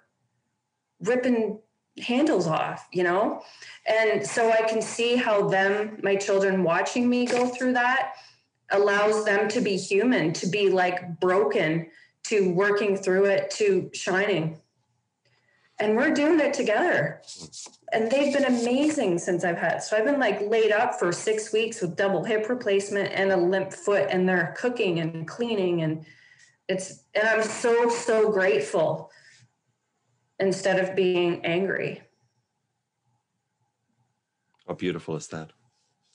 [1.01, 1.59] ripping
[2.01, 3.43] handles off, you know?
[3.87, 8.15] And so I can see how them, my children watching me go through that
[8.71, 11.87] allows them to be human, to be like broken,
[12.25, 14.61] to working through it, to shining.
[15.81, 17.21] And we're doing it together.
[17.93, 19.83] And they've been amazing since I've had.
[19.83, 23.37] So I've been like laid up for six weeks with double hip replacement and a
[23.37, 25.83] limp foot, and they're cooking and cleaning.
[25.83, 26.07] And
[26.69, 29.11] it's, and I'm so, so grateful
[30.39, 32.03] instead of being angry.
[34.67, 35.53] How beautiful is that?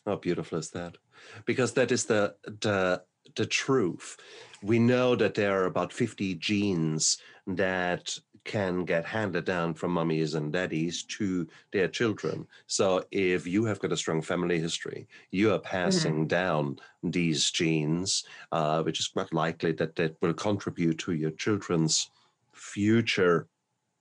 [0.06, 0.98] How beautiful is that?
[1.46, 3.04] Because that is the the
[3.36, 4.18] the truth.
[4.62, 7.18] We know that there are about 50 genes
[7.48, 12.48] that can get handed down from mummies and daddies to their children.
[12.68, 16.28] So if you have got a strong family history, you are passing mm-hmm.
[16.28, 22.10] down these genes, uh, which is quite likely that that will contribute to your children's
[22.54, 23.48] future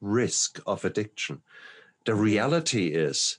[0.00, 1.42] risk of addiction.
[2.06, 2.22] The mm-hmm.
[2.22, 3.38] reality is,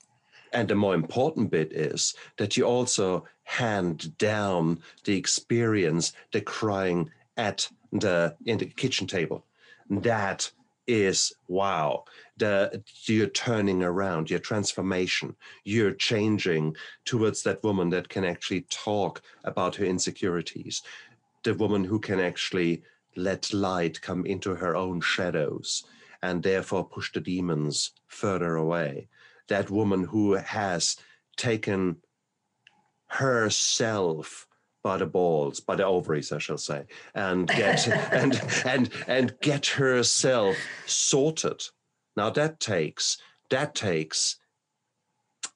[0.53, 7.09] and the more important bit is, that you also hand down the experience, the crying
[7.38, 9.45] at the in the kitchen table.
[9.89, 10.51] That
[10.88, 12.05] is wow.
[12.38, 19.21] The you're turning around, your transformation, you're changing towards that woman that can actually talk
[19.43, 20.81] about her insecurities,
[21.43, 22.83] the woman who can actually
[23.15, 25.83] let light come into her own shadows
[26.21, 29.07] and therefore push the demons further away.
[29.49, 30.95] That woman who has
[31.38, 31.97] taken
[33.07, 34.47] herself
[34.83, 39.65] by the balls, by the ovaries, I shall say, and get and and and get
[39.65, 41.63] herself sorted.
[42.15, 43.17] Now that takes
[43.49, 44.38] that takes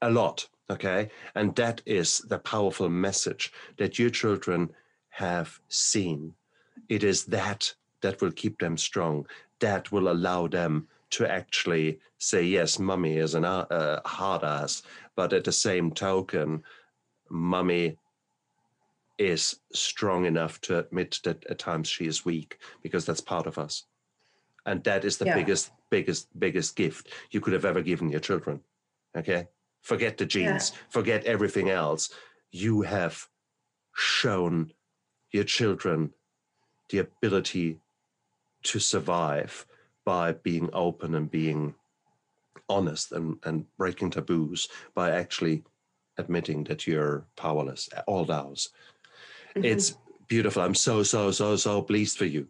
[0.02, 4.72] a lot, okay, and that is the powerful message that your children
[5.10, 6.34] have seen.
[6.90, 9.26] It is that that will keep them strong
[9.64, 14.82] that will allow them to actually say, yes, mummy is an uh, hard ass,
[15.16, 16.64] but at the same token,
[17.30, 17.98] mummy
[19.20, 23.60] is strong enough to admit that at times she is weak because that's part of
[23.60, 23.86] us.
[24.66, 25.36] And that is the yeah.
[25.36, 28.62] biggest, biggest, biggest gift you could have ever given your children.
[29.16, 29.48] Okay.
[29.82, 30.80] Forget the genes, yeah.
[30.90, 32.10] forget everything else.
[32.52, 33.28] You have
[33.94, 34.72] shown
[35.32, 36.12] your children
[36.90, 37.82] the ability
[38.64, 39.68] to survive
[40.06, 41.74] by being open and being
[42.70, 45.64] honest and, and breaking taboos by actually
[46.18, 48.70] admitting that you're powerless, all those.
[49.56, 49.66] Mm-hmm.
[49.66, 50.62] It's beautiful.
[50.62, 52.48] I'm so, so, so, so pleased for you.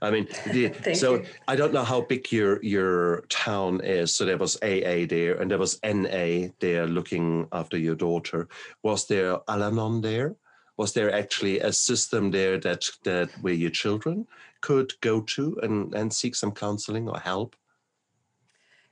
[0.00, 1.24] I mean, the, so you.
[1.48, 4.14] I don't know how big your your town is.
[4.14, 8.48] So there was AA there, and there was NA there looking after your daughter.
[8.82, 10.36] Was there Al-Anon there?
[10.76, 14.26] Was there actually a system there that that where your children
[14.60, 17.56] could go to and, and seek some counseling or help?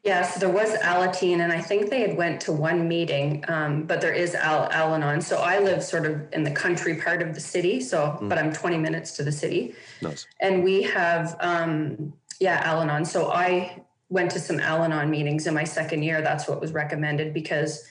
[0.03, 3.83] Yeah, so there was Alateen, and I think they had went to one meeting, um,
[3.83, 5.21] but there is Al- Al-Anon.
[5.21, 7.81] So I live sort of in the country part of the city.
[7.81, 8.29] So, mm.
[8.29, 9.75] but I'm 20 minutes to the city.
[10.01, 10.27] Nice.
[10.41, 13.05] And we have, um, yeah, Al-Anon.
[13.05, 16.23] So I went to some Al-Anon meetings in my second year.
[16.23, 17.87] That's what was recommended because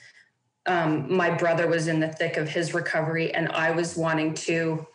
[0.66, 4.86] um, my brother was in the thick of his recovery, and I was wanting to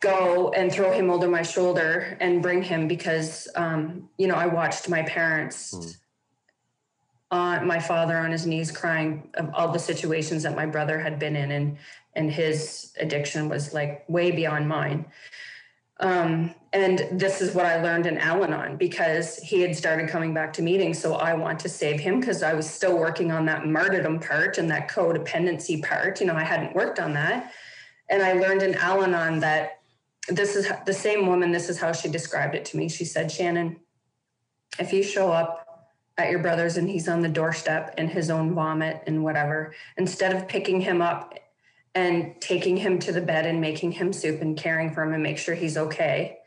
[0.00, 4.46] go and throw him over my shoulder and bring him because um, you know I
[4.46, 5.96] watched my parents mm.
[7.30, 11.18] on my father on his knees crying of all the situations that my brother had
[11.18, 11.78] been in and
[12.14, 15.06] and his addiction was like way beyond mine.
[16.02, 20.52] Um, and this is what I learned in Al-Anon because he had started coming back
[20.54, 21.00] to meetings.
[21.00, 24.58] So I want to save him because I was still working on that martyrdom part
[24.58, 26.20] and that codependency part.
[26.20, 27.52] You know, I hadn't worked on that.
[28.10, 29.78] And I learned in Al-Anon that
[30.28, 33.30] this is the same woman this is how she described it to me she said
[33.30, 33.76] shannon
[34.78, 38.54] if you show up at your brother's and he's on the doorstep in his own
[38.54, 41.38] vomit and whatever instead of picking him up
[41.94, 45.22] and taking him to the bed and making him soup and caring for him and
[45.22, 46.38] make sure he's okay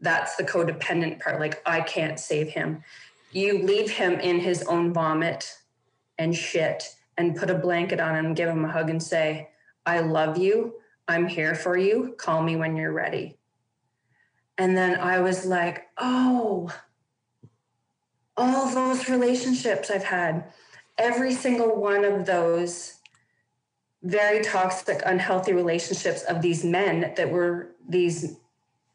[0.00, 2.82] that's the codependent part like i can't save him
[3.32, 5.58] you leave him in his own vomit
[6.18, 9.48] and shit and put a blanket on him give him a hug and say
[9.86, 10.74] i love you
[11.06, 12.14] I'm here for you.
[12.16, 13.36] Call me when you're ready.
[14.56, 16.72] And then I was like, oh,
[18.36, 20.52] all those relationships I've had,
[20.96, 22.93] every single one of those
[24.04, 28.36] very toxic, unhealthy relationships of these men that were these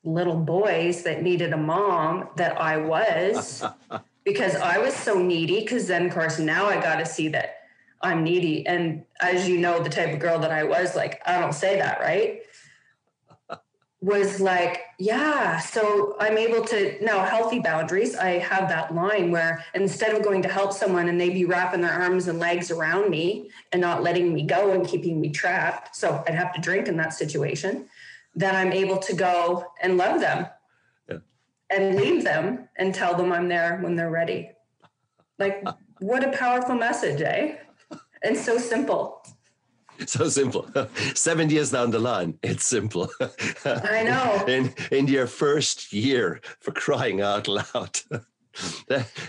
[0.03, 3.63] little boys that needed a mom that I was
[4.23, 5.61] because I was so needy.
[5.61, 7.63] Because then, of course, now I got to see that
[8.01, 8.65] I'm needy.
[8.65, 11.77] And as you know, the type of girl that I was, like, I don't say
[11.77, 12.41] that, right?
[14.01, 15.59] Was like, yeah.
[15.59, 18.15] So I'm able to now healthy boundaries.
[18.15, 21.81] I have that line where instead of going to help someone and they be wrapping
[21.81, 25.95] their arms and legs around me and not letting me go and keeping me trapped,
[25.95, 27.89] so I'd have to drink in that situation,
[28.35, 30.47] then I'm able to go and love them
[31.09, 31.17] yeah.
[31.69, 34.51] and leave them and tell them I'm there when they're ready.
[35.37, 35.65] Like,
[35.99, 37.55] what a powerful message, eh?
[38.21, 39.23] and so simple.
[40.07, 40.69] So simple.
[41.13, 43.09] Seven years down the line, it's simple.
[43.65, 44.45] I know.
[44.47, 47.99] in in your first year, for crying out loud.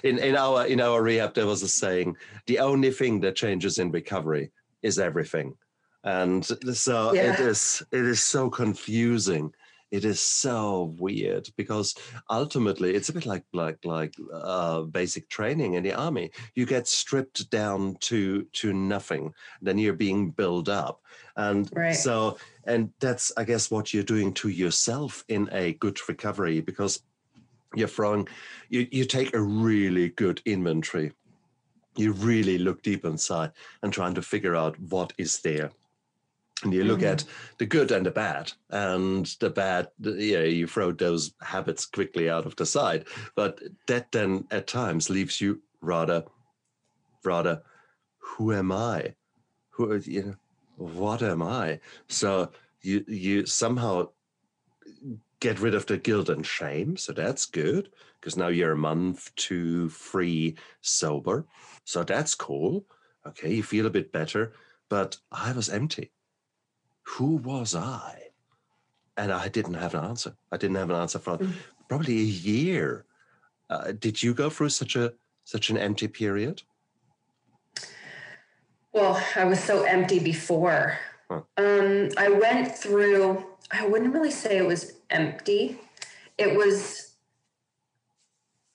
[0.02, 3.78] in in our in our rehab, there was a saying: the only thing that changes
[3.78, 4.52] in recovery
[4.82, 5.56] is everything.
[6.04, 7.34] And so yeah.
[7.34, 9.52] it is it is so confusing
[9.90, 11.94] it is so weird because
[12.30, 16.30] ultimately it's a bit like like like uh, basic training in the army.
[16.54, 21.00] You get stripped down to to nothing, then you're being built up,
[21.36, 21.92] and right.
[21.92, 27.02] so and that's I guess what you're doing to yourself in a good recovery because
[27.74, 28.28] you're throwing
[28.68, 31.12] you you take a really good inventory.
[31.96, 33.50] You really look deep inside
[33.82, 35.72] and trying to figure out what is there
[36.62, 37.12] and you look mm-hmm.
[37.12, 37.24] at
[37.58, 42.28] the good and the bad and the bad you know you throw those habits quickly
[42.28, 43.06] out of the side.
[43.34, 46.24] But that then at times leaves you rather
[47.24, 47.62] rather
[48.18, 49.14] who am i?
[49.70, 50.36] Who you know
[50.76, 51.80] what am i?
[52.08, 52.50] So
[52.82, 54.08] you you somehow
[55.40, 59.34] get rid of the guilt and shame so that's good because now you're a month
[59.36, 61.46] to free sober.
[61.84, 62.84] So that's cool.
[63.26, 64.52] Okay you feel a bit better
[64.90, 66.10] but i was empty
[67.10, 68.18] who was I?
[69.16, 70.34] And I didn't have an answer.
[70.52, 71.52] I didn't have an answer for mm.
[71.88, 73.04] probably a year.
[73.68, 75.12] Uh, did you go through such a
[75.44, 76.62] such an empty period?
[78.92, 80.98] Well, I was so empty before.
[81.28, 81.42] Huh.
[81.56, 83.44] Um, I went through.
[83.70, 85.78] I wouldn't really say it was empty.
[86.38, 87.14] It was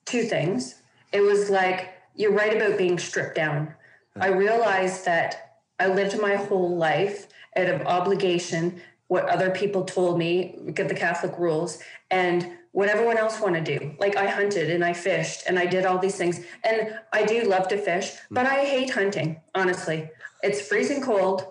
[0.05, 0.75] two things.
[1.11, 3.73] It was like you're right about being stripped down.
[4.17, 10.17] I realized that I lived my whole life out of obligation, what other people told
[10.17, 11.79] me, get the Catholic rules,
[12.11, 13.95] and what everyone else want to do.
[13.99, 16.41] Like I hunted and I fished and I did all these things.
[16.65, 20.09] And I do love to fish, but I hate hunting, honestly.
[20.43, 21.45] It's freezing cold.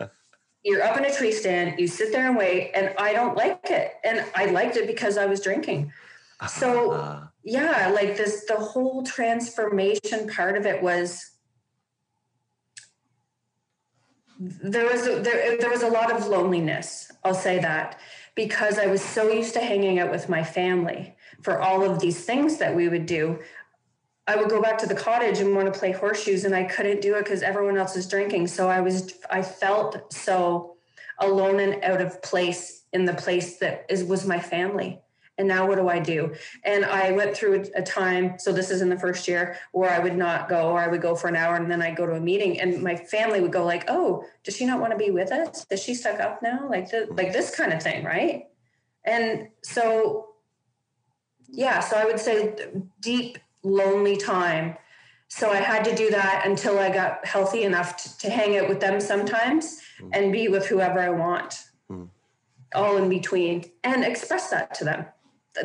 [0.64, 3.70] You're up in a tree stand, you sit there and wait, and I don't like
[3.70, 3.92] it.
[4.02, 5.92] And I liked it because I was drinking.
[6.48, 11.32] So, yeah, like this, the whole transformation part of it was
[14.38, 17.98] there was a, there, there was a lot of loneliness i'll say that
[18.34, 22.24] because i was so used to hanging out with my family for all of these
[22.24, 23.38] things that we would do.
[24.26, 27.00] I would go back to the cottage and want to play horseshoes and i couldn't
[27.00, 28.48] do it because everyone else was drinking.
[28.48, 30.76] So i was i felt so
[31.20, 35.00] alone and out of place in the place that is was my family
[35.38, 36.34] and now what do I do?
[36.64, 39.98] And I went through a time, so this is in the first year, where I
[39.98, 42.14] would not go, or I would go for an hour and then I'd go to
[42.14, 45.10] a meeting, and my family would go like, "Oh, does she not want to be
[45.10, 45.66] with us?
[45.70, 48.46] Is she stuck up now?" Like the, like this kind of thing, right?
[49.04, 50.28] And so,
[51.48, 52.56] yeah, so I would say
[53.00, 54.76] deep lonely time.
[55.28, 58.68] So I had to do that until I got healthy enough to, to hang out
[58.68, 60.10] with them sometimes mm.
[60.12, 62.08] and be with whoever I want, mm.
[62.74, 65.06] all in between, and express that to them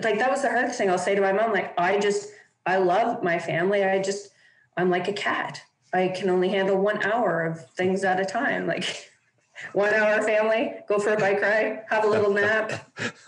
[0.04, 1.52] like that was the hardest thing I'll say to my mom.
[1.52, 2.30] Like, I just,
[2.66, 3.84] I love my family.
[3.84, 4.30] I just,
[4.78, 5.62] I'm like a cat.
[5.94, 8.68] I can only handle one hour of things at a time.
[8.68, 9.12] Like,
[9.74, 12.92] one hour family, go for a bike ride, have a little nap.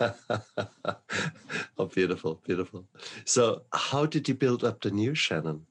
[1.78, 2.86] oh, beautiful, beautiful.
[3.24, 5.66] So, how did you build up the new Shannon?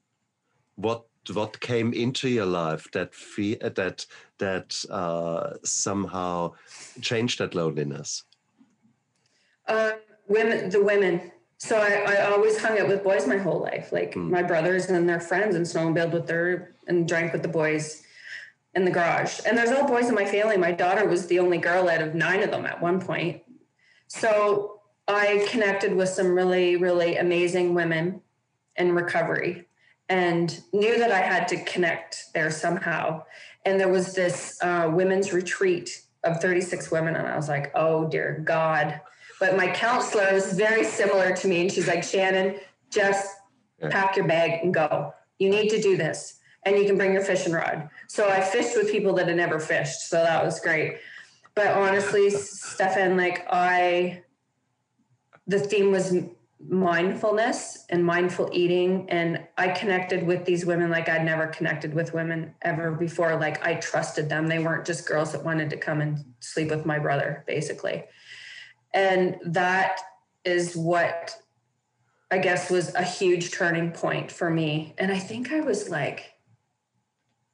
[0.76, 4.06] What what came into your life that fe- that
[4.38, 6.52] that uh, somehow
[7.00, 8.24] changed that loneliness?
[9.66, 9.94] Um,
[10.28, 11.32] women, the women.
[11.58, 14.28] So I, I always hung out with boys my whole life, like mm.
[14.30, 18.02] my brothers and their friends, and snowmobiled with their and drank with the boys
[18.74, 19.40] in the garage.
[19.46, 20.56] And there's all boys in my family.
[20.56, 23.42] My daughter was the only girl out of nine of them at one point.
[24.08, 28.20] So I connected with some really, really amazing women
[28.76, 29.66] in recovery
[30.08, 33.24] and knew that I had to connect there somehow.
[33.64, 37.16] And there was this uh, women's retreat of 36 women.
[37.16, 39.00] And I was like, oh, dear God,
[39.44, 41.60] but my counselor was very similar to me.
[41.60, 43.28] And she's like, Shannon, just
[43.90, 45.12] pack your bag and go.
[45.38, 46.40] You need to do this.
[46.64, 47.90] And you can bring your fishing rod.
[48.08, 50.08] So I fished with people that had never fished.
[50.08, 50.96] So that was great.
[51.54, 54.22] But honestly, Stefan, like I,
[55.46, 56.16] the theme was
[56.66, 59.10] mindfulness and mindful eating.
[59.10, 63.36] And I connected with these women like I'd never connected with women ever before.
[63.36, 64.46] Like I trusted them.
[64.46, 68.04] They weren't just girls that wanted to come and sleep with my brother, basically.
[68.94, 70.00] And that
[70.44, 71.36] is what
[72.30, 74.94] I guess was a huge turning point for me.
[74.98, 76.32] And I think I was like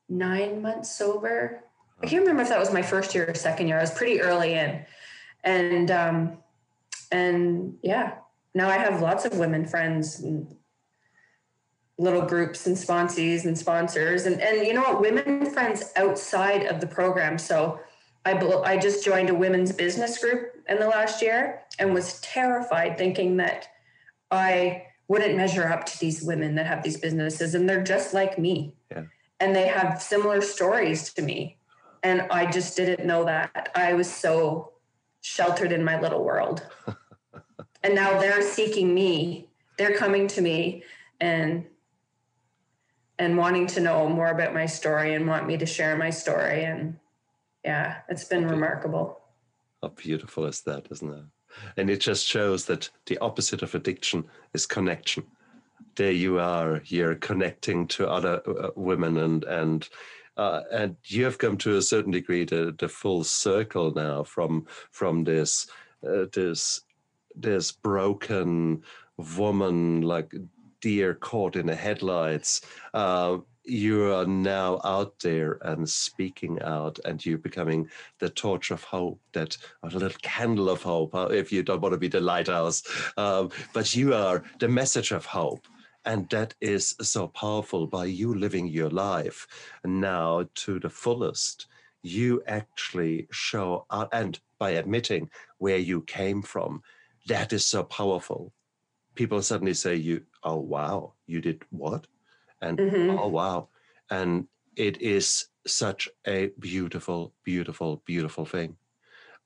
[0.09, 1.65] nine months sober.
[2.03, 3.79] I can't remember if that was my first year or second year.
[3.79, 4.85] I was pretty early in.
[5.43, 6.39] And um
[7.11, 8.15] and yeah,
[8.55, 10.55] now I have lots of women friends and
[11.99, 16.81] little groups and sponsees and sponsors and and you know what women friends outside of
[16.81, 17.79] the program so
[18.25, 22.99] I, I just joined a women's business group in the last year and was terrified
[22.99, 23.69] thinking that
[24.31, 28.39] I wouldn't measure up to these women that have these businesses and they're just like
[28.39, 28.75] me.
[28.91, 29.05] Yeah.
[29.41, 31.57] And they have similar stories to me.
[32.03, 33.71] And I just didn't know that.
[33.75, 34.73] I was so
[35.23, 36.67] sheltered in my little world.
[37.83, 39.49] and now they're seeking me.
[39.79, 40.85] They're coming to me
[41.21, 41.67] and
[43.19, 46.65] and wanting to know more about my story and want me to share my story
[46.65, 46.97] and
[47.65, 49.21] yeah, it's been remarkable.
[49.83, 51.25] How beautiful is that, isn't it?
[51.77, 55.25] And it just shows that the opposite of addiction is connection.
[55.97, 59.89] There you are, you're connecting to other uh, women, and and
[60.37, 64.67] uh, and you have come to a certain degree to the full circle now from
[64.91, 65.67] from this
[66.07, 66.83] uh, this
[67.35, 68.83] this broken
[69.37, 70.35] woman like
[70.81, 72.63] deer caught in the headlights
[72.95, 77.89] uh, you are now out there and speaking out and you're becoming
[78.19, 81.81] the torch of hope that or the little candle of hope uh, if you don't
[81.81, 82.83] want to be the lighthouse.
[83.17, 85.67] Um, but you are the message of hope
[86.05, 89.47] and that is so powerful by you living your life.
[89.85, 91.67] Now to the fullest
[92.03, 96.83] you actually show and by admitting where you came from
[97.27, 98.53] that is so powerful.
[99.15, 102.07] People suddenly say you oh wow you did what
[102.61, 103.19] and mm-hmm.
[103.19, 103.69] oh wow.
[104.11, 104.47] And
[104.77, 108.77] it is such a beautiful beautiful beautiful thing.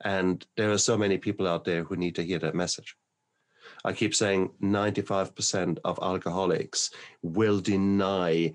[0.05, 2.97] And there are so many people out there who need to hear that message.
[3.85, 6.91] I keep saying 95% of alcoholics
[7.23, 8.53] will deny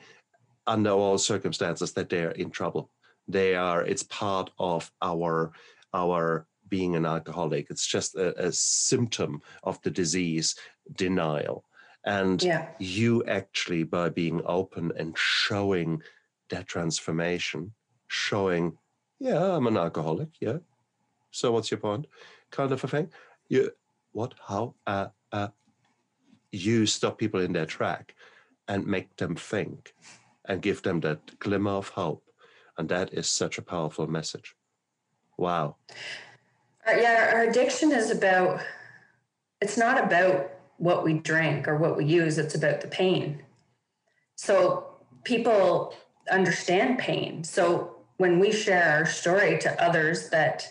[0.68, 2.91] under all circumstances that they're in trouble.
[3.28, 5.51] They are it's part of our
[5.93, 7.68] our being an alcoholic.
[7.72, 10.55] It's just a, a symptom of the disease
[10.95, 11.66] denial
[12.06, 12.70] and yeah.
[12.80, 16.02] you actually, by being open and showing
[16.50, 17.74] that transformation,
[18.08, 18.78] showing,
[19.20, 20.58] yeah, I'm an alcoholic, yeah.
[21.32, 22.08] So what's your point?
[22.52, 23.10] Kind of a thing.
[23.50, 23.72] You
[24.12, 24.34] what?
[24.47, 24.76] How?
[24.88, 25.50] Uh, uh,
[26.52, 28.16] you stop people in their track
[28.68, 29.93] and make them think
[30.45, 32.24] and give them that glimmer of hope.
[32.78, 34.56] And that is such a powerful message.
[35.38, 35.76] Wow.
[36.88, 38.62] Uh, yeah, our addiction is about,
[39.62, 43.43] it's not about what we drink or what we use, it's about the pain.
[44.36, 45.93] So people
[46.32, 47.43] understand pain.
[47.43, 50.67] So when we share our story to others that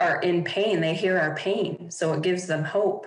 [0.00, 1.90] are in pain, they hear our pain.
[1.90, 3.06] So it gives them hope.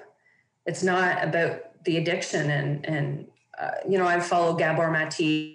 [0.66, 2.52] It's not about the addiction.
[2.52, 5.14] And, and uh, you know, I follow Gabor Mate.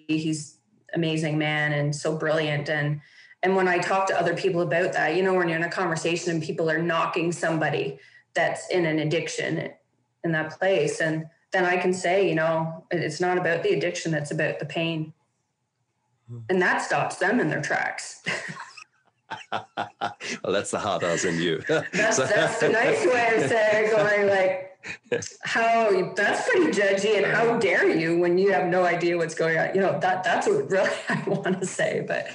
[0.09, 0.59] He's
[0.95, 2.71] amazing man and so brilliant.
[2.71, 3.03] And,
[3.43, 5.71] and when I talk to other people about that, you know, when you're in a
[5.71, 7.99] conversation and people are knocking somebody
[8.35, 9.71] that's in an addiction
[10.27, 14.13] in that place, and then I can say, you know, it's not about the addiction,
[14.13, 15.15] it's about the pain.
[16.29, 16.39] Hmm.
[16.51, 18.23] And that stops them in their tracks.
[19.53, 21.63] well, that's the hard ass in you.
[21.69, 24.63] that's, that's the nice way of saying going like,
[25.43, 29.59] how that's pretty judgy, and how dare you when you have no idea what's going
[29.59, 29.75] on.
[29.75, 32.29] You know that that's what really I want to say, but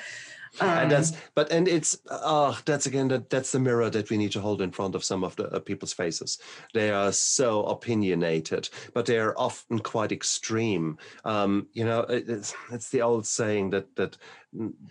[0.60, 4.18] um, and that's but and it's oh that's again that that's the mirror that we
[4.18, 6.40] need to hold in front of some of the uh, people's faces
[6.74, 12.90] they are so opinionated but they are often quite extreme um, you know it's it's
[12.90, 14.18] the old saying that that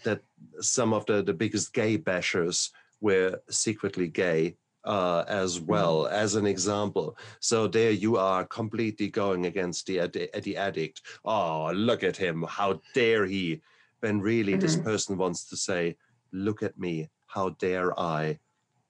[0.02, 0.22] that
[0.60, 5.66] some of the the biggest gay bashers were secretly gay uh, as mm-hmm.
[5.66, 6.14] well mm-hmm.
[6.14, 7.16] as an example.
[7.40, 11.02] So there you are completely going against the, the addict.
[11.24, 12.44] Oh, look at him.
[12.48, 13.60] How dare he?
[14.00, 14.60] When really mm-hmm.
[14.60, 15.96] this person wants to say,
[16.32, 18.38] Look at me, how dare I?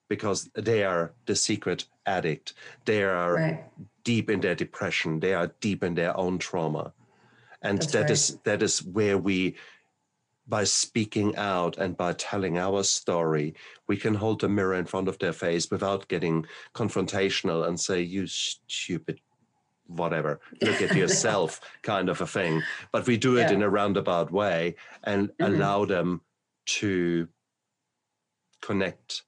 [0.08, 2.54] Because they are the secret addict.
[2.84, 3.64] They are right.
[4.04, 5.20] deep in their depression.
[5.20, 6.92] They are deep in their own trauma.
[7.62, 8.11] And That's that right.
[8.11, 9.56] is that is where we
[10.50, 13.54] by speaking out and by telling our story,
[13.86, 16.44] we can hold the mirror in front of their face without getting
[16.74, 19.20] confrontational and say, You stupid
[19.91, 22.62] whatever look at yourself kind of a thing
[22.93, 23.53] but we do it yeah.
[23.53, 24.74] in a roundabout way
[25.05, 25.55] and mm-hmm.
[25.55, 26.20] allow them
[26.66, 27.28] to
[28.62, 29.22] connect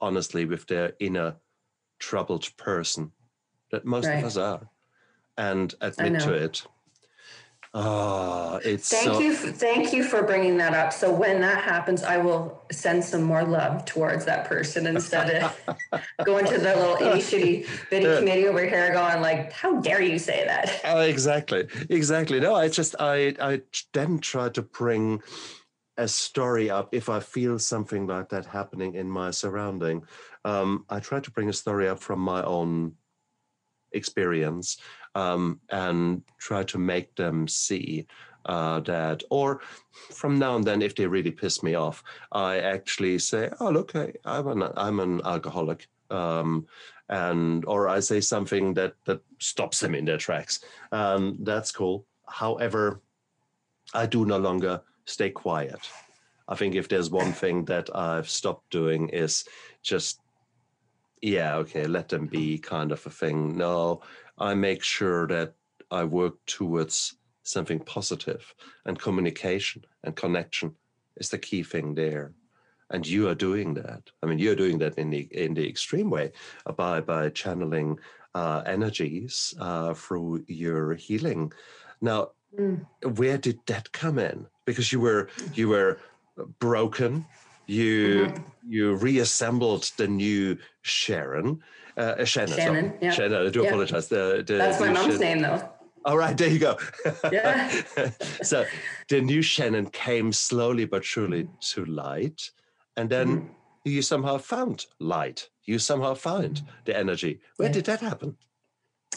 [0.00, 1.36] honestly with their inner
[1.98, 3.12] troubled person
[3.70, 4.18] that most right.
[4.18, 4.68] of us are
[5.36, 6.64] and admit to it
[7.74, 9.20] Oh, it's thank so...
[9.20, 10.92] you, thank you for bringing that up.
[10.92, 16.02] So when that happens, I will send some more love towards that person instead of
[16.24, 20.18] going to the little itty shitty bitty committee over here, going like, "How dare you
[20.18, 22.40] say that?" Uh, exactly, exactly.
[22.40, 23.60] No, I just I I
[23.92, 25.22] then try to bring
[25.98, 30.04] a story up if I feel something like that happening in my surrounding.
[30.44, 32.94] Um, I try to bring a story up from my own
[33.92, 34.78] experience
[35.18, 38.06] um, and try to make them see
[38.46, 39.22] uh, that.
[39.30, 39.60] Or
[40.12, 42.02] from now and then, if they really piss me off,
[42.32, 46.66] I actually say, "Oh, look, I, am an I'm an alcoholic." Um,
[47.10, 50.60] and or I say something that that stops them in their tracks.
[50.92, 52.04] Um, that's cool.
[52.26, 53.00] However,
[53.94, 55.80] I do no longer stay quiet.
[56.48, 59.44] I think if there's one thing that I've stopped doing is
[59.82, 60.20] just,
[61.22, 63.56] yeah, okay, let them be kind of a thing.
[63.56, 64.02] No,
[64.38, 65.54] I make sure that
[65.90, 68.54] I work towards something positive
[68.84, 70.74] and communication and connection
[71.16, 72.32] is the key thing there.
[72.90, 74.02] And you are doing that.
[74.22, 76.32] I mean, you're doing that in the in the extreme way
[76.76, 77.98] by by channeling
[78.34, 81.52] uh, energies uh, through your healing.
[82.00, 82.86] Now, mm.
[83.18, 84.46] where did that come in?
[84.64, 85.98] Because you were you were
[86.60, 87.26] broken.
[87.68, 88.44] You mm-hmm.
[88.66, 91.62] you reassembled the new Sharon
[91.98, 92.56] uh, Shannon.
[92.56, 93.10] Shannon, yeah.
[93.10, 93.68] Shannon, I do yeah.
[93.68, 94.08] apologize.
[94.08, 95.20] The, the, That's my mom's Shannon.
[95.20, 95.68] name, though.
[96.04, 96.78] All right, there you go.
[97.32, 97.68] Yeah.
[98.42, 98.64] so
[99.08, 102.50] the new Shannon came slowly but surely to light.
[102.96, 103.48] And then mm-hmm.
[103.84, 105.48] you somehow found light.
[105.64, 107.40] You somehow found the energy.
[107.56, 107.74] Where yeah.
[107.74, 108.36] did that happen?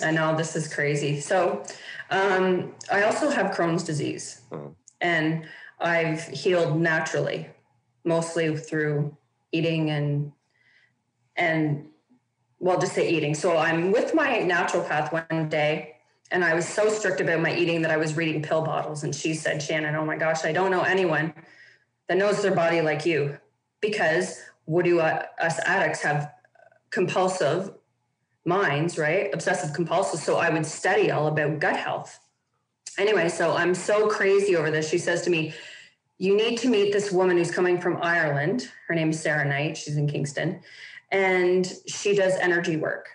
[0.03, 1.19] I know this is crazy.
[1.19, 1.63] So
[2.09, 4.41] um, I also have Crohn's disease.
[4.51, 4.75] Oh.
[4.99, 5.45] And
[5.79, 7.49] I've healed naturally,
[8.03, 9.15] mostly through
[9.51, 10.31] eating and
[11.35, 11.87] and
[12.59, 13.33] well, just say eating.
[13.33, 15.95] So I'm with my naturopath one day,
[16.29, 19.03] and I was so strict about my eating that I was reading pill bottles.
[19.03, 21.33] And she said, Shannon, oh my gosh, I don't know anyone
[22.07, 23.37] that knows their body like you.
[23.81, 26.31] Because what do uh, us addicts have
[26.91, 27.73] compulsive
[28.45, 29.33] minds, right?
[29.33, 30.19] Obsessive compulsive.
[30.19, 32.19] So I would study all about gut health.
[32.99, 34.87] Anyway, so I'm so crazy over this.
[34.87, 35.53] She says to me,
[36.21, 38.69] You need to meet this woman who's coming from Ireland.
[38.87, 39.75] Her name is Sarah Knight.
[39.75, 40.61] She's in Kingston
[41.11, 43.07] and she does energy work.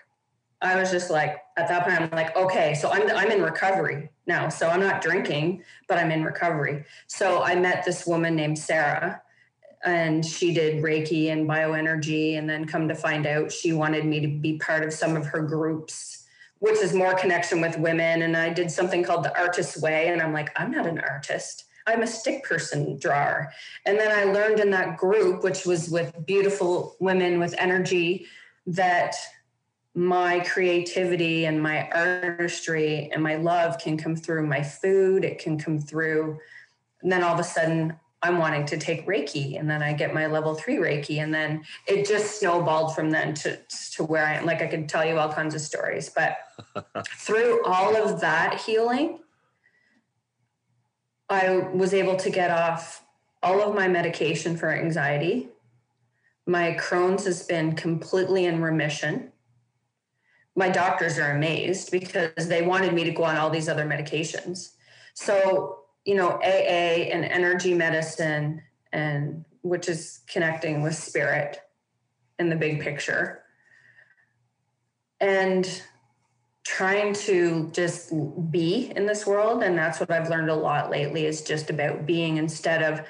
[0.61, 4.09] I was just like, at that point, I'm like, okay, so I'm I'm in recovery
[4.25, 4.49] now.
[4.49, 6.83] So I'm not drinking, but I'm in recovery.
[7.07, 9.21] So I met this woman named Sarah,
[9.85, 14.19] and she did Reiki and bioenergy, and then come to find out, she wanted me
[14.19, 16.25] to be part of some of her groups,
[16.59, 18.23] which is more connection with women.
[18.23, 21.63] And I did something called the Artist's Way, and I'm like, I'm not an artist.
[21.87, 23.51] I'm a stick person drawer.
[23.85, 28.27] And then I learned in that group, which was with beautiful women with energy,
[28.67, 29.15] that
[29.95, 35.57] my creativity and my artistry and my love can come through my food, it can
[35.57, 36.37] come through.
[37.01, 40.13] And then all of a sudden, I'm wanting to take Reiki and then I get
[40.13, 41.19] my level three Reiki.
[41.23, 43.57] And then it just snowballed from then to,
[43.93, 44.45] to where I am.
[44.45, 46.37] Like I could tell you all kinds of stories, but
[47.17, 49.19] through all of that healing,
[51.29, 53.03] I was able to get off
[53.43, 55.49] all of my medication for anxiety.
[56.45, 59.31] My Crohn's has been completely in remission.
[60.55, 64.71] My doctors are amazed because they wanted me to go on all these other medications.
[65.13, 68.61] So you know, AA and energy medicine,
[68.93, 71.59] and which is connecting with spirit
[72.39, 73.43] in the big picture.
[75.19, 75.83] And
[76.67, 78.11] trying to just
[78.51, 79.63] be in this world.
[79.63, 83.05] And that's what I've learned a lot lately is just about being instead of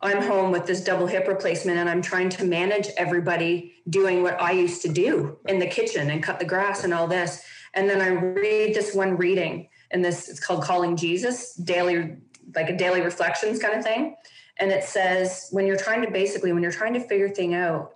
[0.00, 4.40] I'm home with this double hip replacement and I'm trying to manage everybody doing what
[4.40, 7.42] I used to do in the kitchen and cut the grass and all this.
[7.72, 12.16] And then I read this one reading and this it's called calling jesus daily
[12.54, 14.16] like a daily reflections kind of thing
[14.58, 17.94] and it says when you're trying to basically when you're trying to figure thing out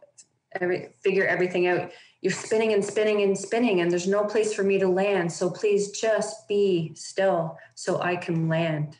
[0.60, 1.90] every figure everything out
[2.20, 5.50] you're spinning and spinning and spinning and there's no place for me to land so
[5.50, 8.96] please just be still so i can land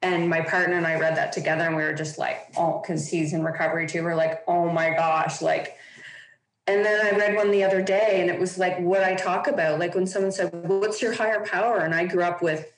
[0.00, 3.08] and my partner and i read that together and we were just like oh because
[3.08, 5.76] he's in recovery too we're like oh my gosh like
[6.66, 9.48] and then I read one the other day and it was like what I talk
[9.48, 9.80] about.
[9.80, 11.78] Like when someone said, What's your higher power?
[11.78, 12.70] And I grew up with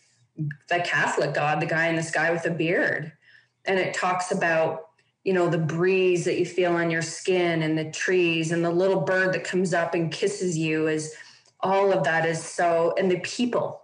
[0.69, 3.13] the Catholic God, the guy in the sky with a beard.
[3.67, 4.89] And it talks about,
[5.25, 8.71] you know, the breeze that you feel on your skin and the trees and the
[8.71, 11.15] little bird that comes up and kisses you is
[11.61, 13.81] all of that is so, and the people.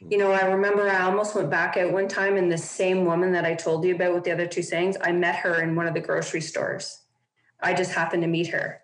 [0.00, 3.32] You know, I remember I almost went back out one time and the same woman
[3.32, 5.86] that I told you about with the other two sayings, I met her in one
[5.86, 6.98] of the grocery stores.
[7.60, 8.82] I just happened to meet her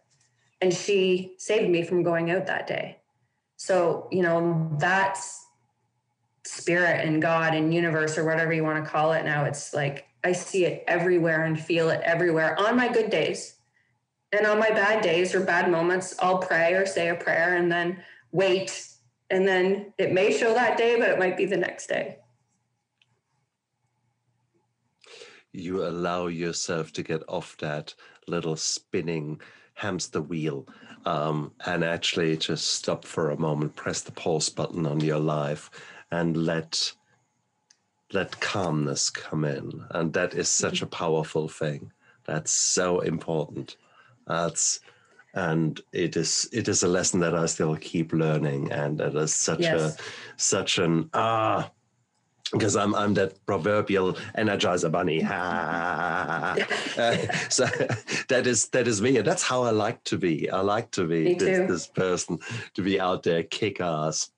[0.60, 2.98] and she saved me from going out that day
[3.56, 5.46] so you know that's
[6.44, 10.07] spirit and god and universe or whatever you want to call it now it's like
[10.24, 13.54] i see it everywhere and feel it everywhere on my good days.
[14.30, 17.70] And on my bad days or bad moments i'll pray or say a prayer and
[17.70, 18.02] then
[18.32, 18.86] wait.
[19.30, 22.18] And then it may show that day but it might be the next day.
[25.52, 27.94] You allow yourself to get off that
[28.26, 29.40] little spinning
[29.74, 30.66] hamster wheel
[31.06, 35.70] um, and actually just stop for a moment, press the pause button on your life,
[36.10, 36.92] and let
[38.12, 39.84] let calmness come in.
[39.90, 40.94] And that is such a mm-hmm.
[40.94, 41.92] powerful thing.
[42.26, 43.76] That's so important.
[44.26, 44.80] That's
[45.34, 49.34] and it is it is a lesson that I still keep learning, and it is
[49.34, 49.80] such yes.
[49.80, 49.96] a
[50.36, 51.70] such an ah
[52.52, 55.22] because I'm I'm that proverbial energizer bunny.
[55.28, 56.56] uh,
[57.48, 57.66] so
[58.28, 60.50] that is that is me, and that's how I like to be.
[60.50, 62.38] I like to be this, this, person,
[62.74, 64.30] to be out there, kick ass.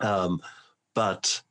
[0.00, 0.40] Um,
[0.94, 1.42] but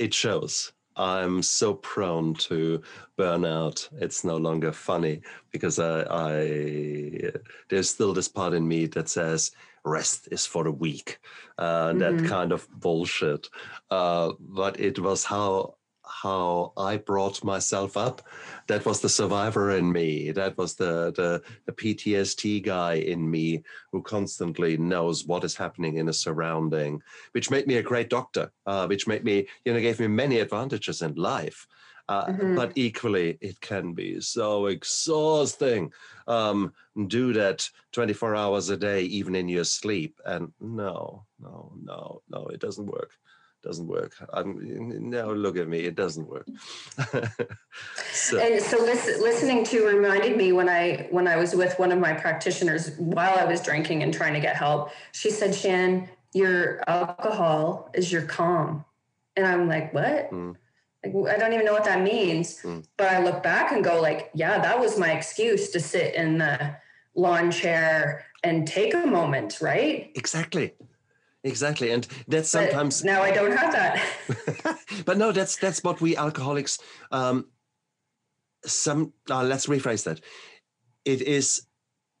[0.00, 0.72] it shows.
[0.96, 2.82] I'm so prone to
[3.16, 3.88] burnout.
[4.00, 5.20] It's no longer funny
[5.52, 7.30] because I, I
[7.68, 9.52] there's still this part in me that says
[9.84, 11.20] rest is for the weak,
[11.58, 11.98] uh, mm-hmm.
[11.98, 13.48] that kind of bullshit.
[13.90, 15.76] Uh, but it was how
[16.10, 18.22] how I brought myself up.
[18.66, 20.30] That was the survivor in me.
[20.32, 25.96] That was the, the, the PTSD guy in me who constantly knows what is happening
[25.96, 27.02] in a surrounding,
[27.32, 30.40] which made me a great doctor, uh, which made me, you know, gave me many
[30.40, 31.66] advantages in life.
[32.10, 32.56] Uh, mm-hmm.
[32.56, 35.92] But equally, it can be so exhausting.
[36.26, 36.72] Um,
[37.06, 40.20] do that 24 hours a day, even in your sleep.
[40.26, 43.12] And no, no, no, no, it doesn't work.
[43.62, 44.14] Doesn't work.
[44.32, 45.32] I'm no.
[45.34, 45.80] Look at me.
[45.80, 46.48] It doesn't work.
[48.12, 48.38] so.
[48.38, 51.98] And so, listen, listening to reminded me when I when I was with one of
[51.98, 54.92] my practitioners while I was drinking and trying to get help.
[55.12, 58.86] She said, "Shan, your alcohol is your calm,"
[59.36, 60.56] and I'm like, "What?" Mm
[61.04, 62.60] like, I don't even know what that means.
[62.62, 62.84] Mm.
[62.96, 66.38] But I look back and go, like, yeah, that was my excuse to sit in
[66.38, 66.76] the
[67.14, 70.10] lawn chair and take a moment, right?
[70.14, 70.74] Exactly.
[71.42, 71.90] Exactly.
[71.90, 74.78] And that's sometimes but now I don't have that.
[75.06, 76.78] but no, that's that's what we alcoholics
[77.12, 77.46] um
[78.66, 80.20] some uh, let's rephrase that.
[81.04, 81.62] It is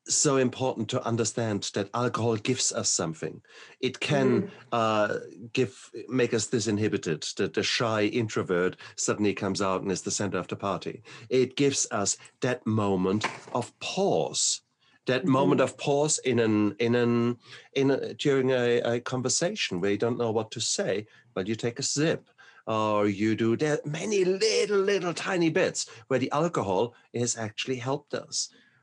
[0.08, 3.40] so important to understand that alcohol gives us something.
[3.80, 4.50] It can mm.
[4.72, 5.18] uh,
[5.52, 7.34] give make us disinhibited.
[7.34, 11.02] That the shy introvert suddenly comes out and is the center of the party.
[11.28, 14.62] It gives us that moment of pause.
[15.10, 15.38] That mm-hmm.
[15.40, 17.38] moment of pause in an in an
[17.80, 21.54] in a, during a, a conversation where you don't know what to say, but you
[21.56, 22.22] take a sip
[22.66, 27.80] or you do there are many little little tiny bits where the alcohol has actually
[27.88, 28.36] helped us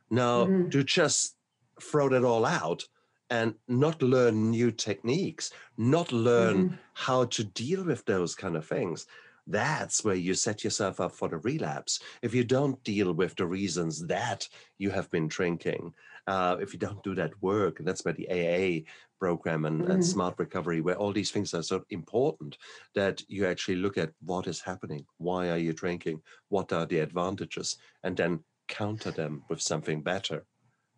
[0.10, 0.70] now, mm-hmm.
[0.70, 1.36] to just
[1.82, 2.84] throw that all out
[3.30, 6.76] and not learn new techniques, not learn mm-hmm.
[6.94, 9.06] how to deal with those kind of things,
[9.48, 12.00] that's where you set yourself up for the relapse.
[12.22, 14.48] If you don't deal with the reasons that
[14.78, 15.94] you have been drinking,
[16.28, 18.84] uh, if you don't do that work, and that's where the AA
[19.20, 19.92] program and, mm-hmm.
[19.92, 22.58] and smart recovery, where all these things are so important
[22.96, 27.00] that you actually look at what is happening, why are you drinking, what are the
[27.00, 30.46] advantages, and then counter them with something better.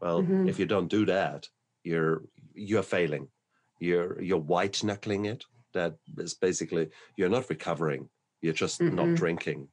[0.01, 0.49] Well, mm-hmm.
[0.49, 1.47] if you don't do that,
[1.83, 2.23] you're
[2.53, 3.27] you're failing.
[3.79, 5.45] You're you're white knuckling it.
[5.73, 8.09] That is basically you're not recovering
[8.41, 9.67] you're just mm not drinking.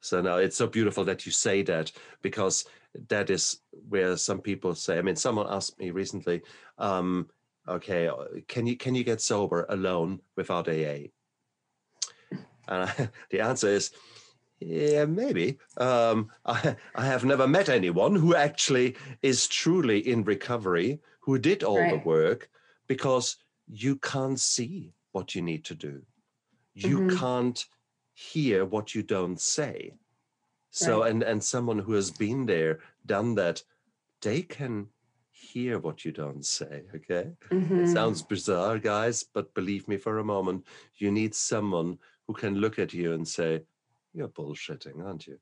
[0.00, 1.92] So now it's so beautiful that you say that
[2.22, 2.64] because
[3.08, 4.98] that is where some people say.
[4.98, 6.42] I mean, someone asked me recently,
[6.78, 7.28] um,
[7.68, 11.10] "Okay, uh, can you can you get sober alone without AA?"
[12.68, 13.90] And I, the answer is,
[14.60, 15.58] yeah, maybe.
[15.78, 21.62] Um, I, I have never met anyone who actually is truly in recovery, who did
[21.62, 21.90] all right.
[21.90, 22.50] the work,
[22.86, 23.36] because
[23.68, 26.02] you can't see what you need to do.
[26.74, 27.16] You mm-hmm.
[27.16, 27.66] can't
[28.20, 29.94] hear what you don't say.
[30.70, 31.10] So right.
[31.10, 33.62] and and someone who has been there, done that,
[34.20, 34.88] they can
[35.30, 36.84] hear what you don't say.
[36.94, 37.84] Okay, mm-hmm.
[37.84, 40.66] it sounds bizarre, guys, but believe me for a moment,
[40.96, 43.62] you need someone who can look at you and say,
[44.12, 45.38] "You're bullshitting, aren't you?"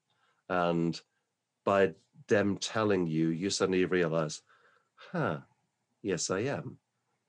[0.49, 0.99] And
[1.65, 1.95] by
[2.29, 4.41] them telling you, you suddenly realize,
[4.95, 5.41] "Huh,
[6.03, 6.79] yes, I am.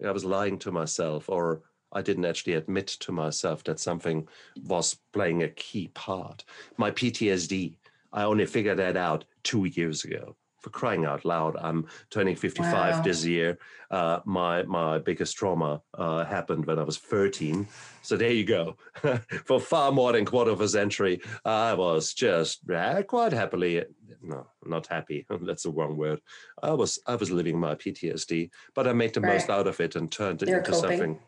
[0.06, 4.28] I was lying to myself," or I didn't actually admit to myself that something
[4.66, 6.44] was playing a key part.
[6.78, 7.76] My PTSD,
[8.14, 10.36] I only figured that out two years ago.
[10.60, 13.02] For crying out loud, I'm turning 55 wow.
[13.02, 13.58] this year.
[13.90, 17.66] Uh, my my biggest trauma uh, happened when I was 13.
[18.02, 18.76] So there you go.
[19.46, 23.86] For far more than quarter of a century, I was just uh, quite happily
[24.22, 25.26] no, not happy.
[25.42, 26.20] That's the wrong word.
[26.62, 29.34] I was I was living my PTSD, but I made the right.
[29.34, 30.90] most out of it and turned it You're into coping.
[30.90, 31.20] something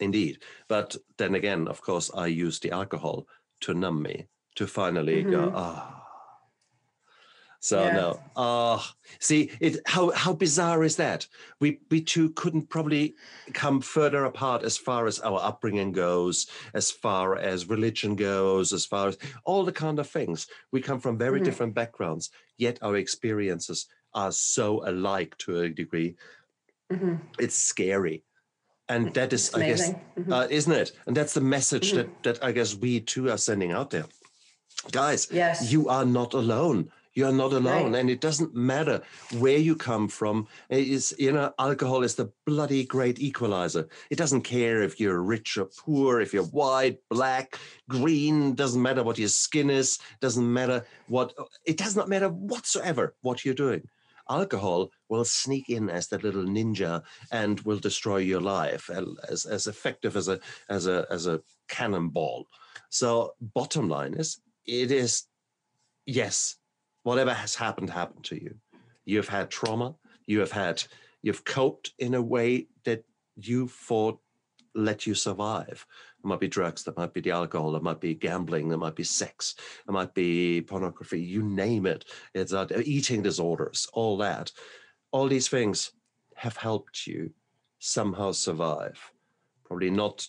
[0.00, 0.38] Indeed.
[0.68, 3.26] But then again, of course, I use the alcohol
[3.60, 4.26] to numb me,
[4.56, 5.30] to finally mm-hmm.
[5.30, 5.90] go, ah.
[5.90, 6.02] Oh.
[7.60, 7.96] So yeah.
[7.96, 8.94] no, ah, oh.
[9.18, 9.78] see it.
[9.86, 11.26] How how bizarre is that?
[11.58, 13.14] We we two couldn't probably
[13.54, 18.84] come further apart as far as our upbringing goes, as far as religion goes, as
[18.86, 20.46] far as all the kind of things.
[20.70, 21.44] We come from very mm-hmm.
[21.44, 26.14] different backgrounds, yet our experiences are so alike to a degree.
[26.92, 27.16] Mm-hmm.
[27.38, 28.22] It's scary
[28.88, 30.32] and that is i guess mm-hmm.
[30.32, 30.92] uh, isn't it?
[31.06, 32.08] And that's the message mm-hmm.
[32.22, 34.06] that that i guess we too are sending out there.
[34.92, 35.72] Guys yes.
[35.72, 36.90] you are not alone.
[37.14, 37.92] You're not alone.
[37.92, 38.00] Right.
[38.00, 39.00] and it doesn't matter
[39.38, 40.46] where you come from.
[40.68, 43.88] It is you know alcohol is the bloody great equalizer.
[44.10, 47.58] It doesn't care if you're rich or poor if you're white black
[47.88, 51.32] green doesn't matter what your skin is doesn't matter what
[51.64, 53.88] it does not matter whatsoever what you're doing
[54.28, 57.02] alcohol will sneak in as that little ninja
[57.32, 58.90] and will destroy your life
[59.28, 62.46] as, as effective as a as a as a cannonball.
[62.90, 65.24] So bottom line is it is
[66.06, 66.56] yes
[67.02, 68.54] whatever has happened happened to you.
[69.04, 69.94] You've had trauma
[70.26, 70.82] you have had
[71.22, 73.04] you've coped in a way that
[73.36, 74.20] you thought
[74.74, 75.86] let you survive
[76.26, 78.96] it might be drugs, that might be the alcohol, it might be gambling, it might
[78.96, 79.54] be sex,
[79.88, 82.04] it might be pornography, you name it.
[82.34, 84.50] It's uh, eating disorders, all that.
[85.12, 85.92] All these things
[86.34, 87.30] have helped you
[87.78, 88.98] somehow survive.
[89.64, 90.26] Probably not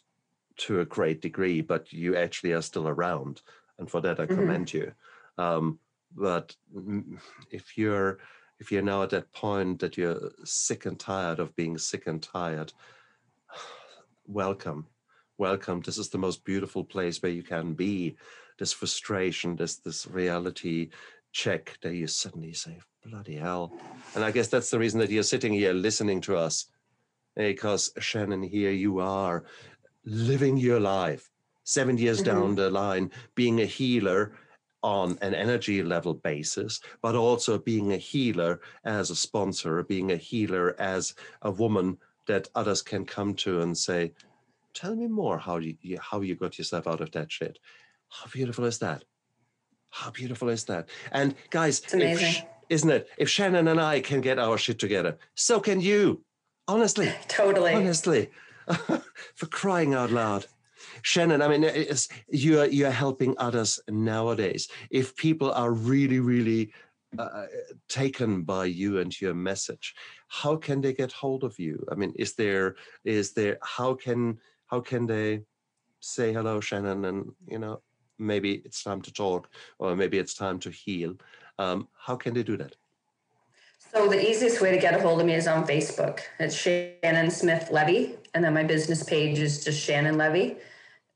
[0.57, 3.41] to a great degree, but you actually are still around.
[3.79, 4.35] And for that, I mm-hmm.
[4.35, 4.91] commend you.
[5.39, 5.79] Um,
[6.15, 6.55] but
[7.49, 8.19] if you're
[8.59, 12.21] if you're now at that point that you're sick and tired of being sick and
[12.21, 12.71] tired,
[14.27, 14.85] welcome
[15.37, 15.81] welcome.
[15.81, 18.15] This is the most beautiful place where you can be.
[18.57, 20.89] This frustration, this this reality
[21.31, 23.73] check that you suddenly say, bloody hell.
[24.15, 26.65] And I guess that's the reason that you're sitting here listening to us.
[27.35, 29.43] Because Shannon, here you are
[30.05, 31.29] living your life
[31.63, 32.39] seven years mm-hmm.
[32.39, 34.33] down the line, being a healer
[34.81, 40.17] on an energy level basis, but also being a healer as a sponsor, being a
[40.17, 41.13] healer as
[41.43, 44.11] a woman that others can come to and say,
[44.77, 47.57] Tell me more how you, how you got yourself out of that shit.
[48.09, 49.03] How beautiful is that?
[49.89, 50.89] How beautiful is that?
[51.11, 52.27] And guys, it's amazing.
[52.27, 53.09] If, isn't it?
[53.17, 56.23] If Shannon and I can get our shit together, so can you.
[56.67, 57.11] Honestly.
[57.27, 57.73] totally.
[57.73, 58.29] Honestly.
[59.33, 60.45] For crying out loud.
[61.01, 61.67] Shannon, I mean,
[62.29, 64.67] you're you're helping others nowadays.
[64.91, 66.71] If people are really, really
[67.17, 67.45] uh,
[67.89, 69.95] taken by you and your message,
[70.27, 71.83] how can they get hold of you?
[71.91, 74.37] I mean, is there is there how can
[74.67, 75.41] how can they
[75.99, 77.81] say hello shannon and you know
[78.19, 79.49] maybe it's time to talk
[79.79, 81.15] or maybe it's time to heal
[81.59, 82.75] um, how can they do that
[83.93, 87.31] so the easiest way to get a hold of me is on facebook it's shannon
[87.31, 90.57] smith levy and then my business page is just shannon levy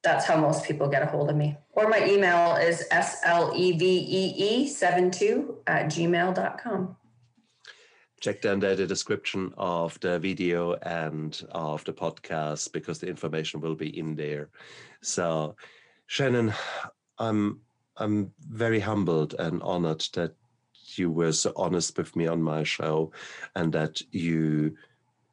[0.04, 1.58] that's how most people get a hold of me.
[1.74, 6.95] Or my email is slevee72 at gmail.com.
[8.22, 13.60] Check down there the description of the video and of the podcast because the information
[13.60, 14.50] will be in there.
[15.02, 15.56] So,
[16.06, 16.54] Shannon,
[17.18, 17.62] I'm
[17.98, 20.36] I'm very humbled and honored that
[20.96, 23.12] you were so honest with me on my show
[23.56, 24.78] and that you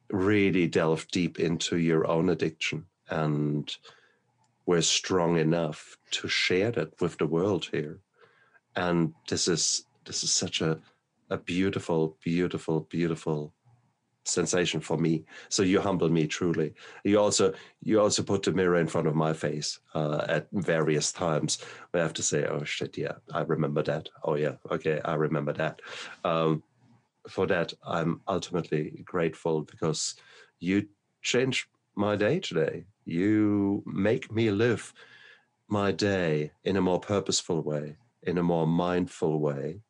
[0.09, 3.75] really delved deep into your own addiction and
[4.65, 7.99] were strong enough to share that with the world here.
[8.75, 10.79] And this is this is such a
[11.29, 13.53] a beautiful, beautiful, beautiful
[14.25, 15.25] sensation for me.
[15.49, 16.73] So you humble me truly.
[17.03, 21.11] You also you also put the mirror in front of my face uh, at various
[21.11, 21.59] times
[21.93, 24.09] I have to say, "Oh shit, yeah, I remember that.
[24.23, 25.81] Oh yeah, okay, I remember that."
[26.23, 26.63] Um,
[27.27, 30.15] for that, I'm ultimately grateful because
[30.59, 30.87] you
[31.21, 32.85] changed my day today.
[33.05, 34.93] You make me live
[35.67, 39.81] my day in a more purposeful way, in a more mindful way.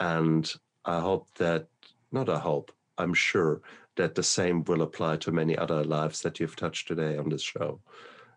[0.00, 0.52] And
[0.84, 1.68] I hope that,
[2.10, 3.60] not I hope, I'm sure
[3.96, 7.42] that the same will apply to many other lives that you've touched today on this
[7.42, 7.80] show.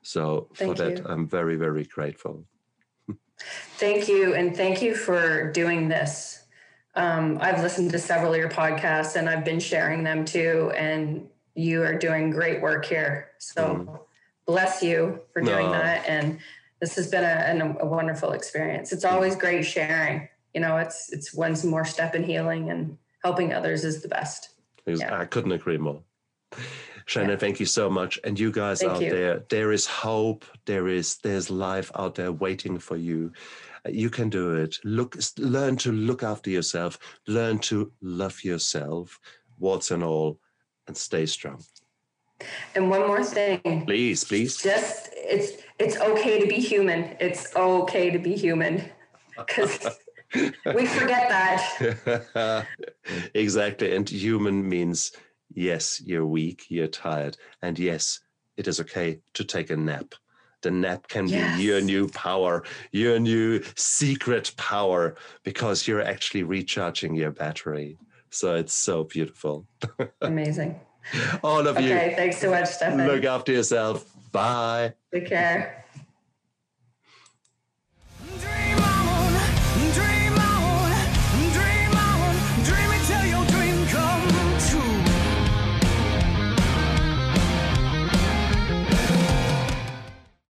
[0.01, 1.05] So thank for that, you.
[1.07, 2.45] I'm very, very grateful.
[3.77, 4.35] thank you.
[4.35, 6.43] And thank you for doing this.
[6.95, 10.71] Um, I've listened to several of your podcasts and I've been sharing them too.
[10.75, 13.31] And you are doing great work here.
[13.39, 13.99] So mm.
[14.45, 15.71] bless you for doing no.
[15.71, 16.07] that.
[16.07, 16.39] And
[16.79, 18.91] this has been a, a, wonderful experience.
[18.91, 20.27] It's always great sharing.
[20.53, 24.49] You know, it's it's one more step in healing and helping others is the best.
[24.85, 25.17] Yeah.
[25.17, 26.01] I couldn't agree more.
[27.05, 27.37] Shannon, yeah.
[27.37, 28.19] thank you so much.
[28.23, 29.09] And you guys thank out you.
[29.09, 30.45] there, there is hope.
[30.65, 33.31] There is there's life out there waiting for you.
[33.85, 34.77] Uh, you can do it.
[34.83, 36.97] Look, learn to look after yourself.
[37.27, 39.19] Learn to love yourself,
[39.59, 40.39] warts and all,
[40.87, 41.61] and stay strong.
[42.75, 43.83] And one more thing.
[43.85, 44.61] Please, please.
[44.61, 47.15] Just it's it's okay to be human.
[47.19, 48.83] It's okay to be human.
[49.35, 49.79] Because
[50.33, 52.67] we forget that.
[53.33, 53.95] exactly.
[53.95, 55.11] And human means
[55.53, 58.19] yes, you're weak, you're tired, and yes,
[58.57, 60.15] it is okay to take a nap.
[60.61, 61.57] The nap can yes.
[61.57, 67.97] be your new power, your new secret power, because you're actually recharging your battery.
[68.29, 69.67] So it's so beautiful.
[70.21, 70.79] Amazing.
[71.43, 71.93] All of okay, you.
[71.93, 73.05] Okay, thanks so much, Stefan.
[73.05, 74.09] Look after yourself.
[74.31, 74.93] Bye.
[75.13, 75.85] Take care.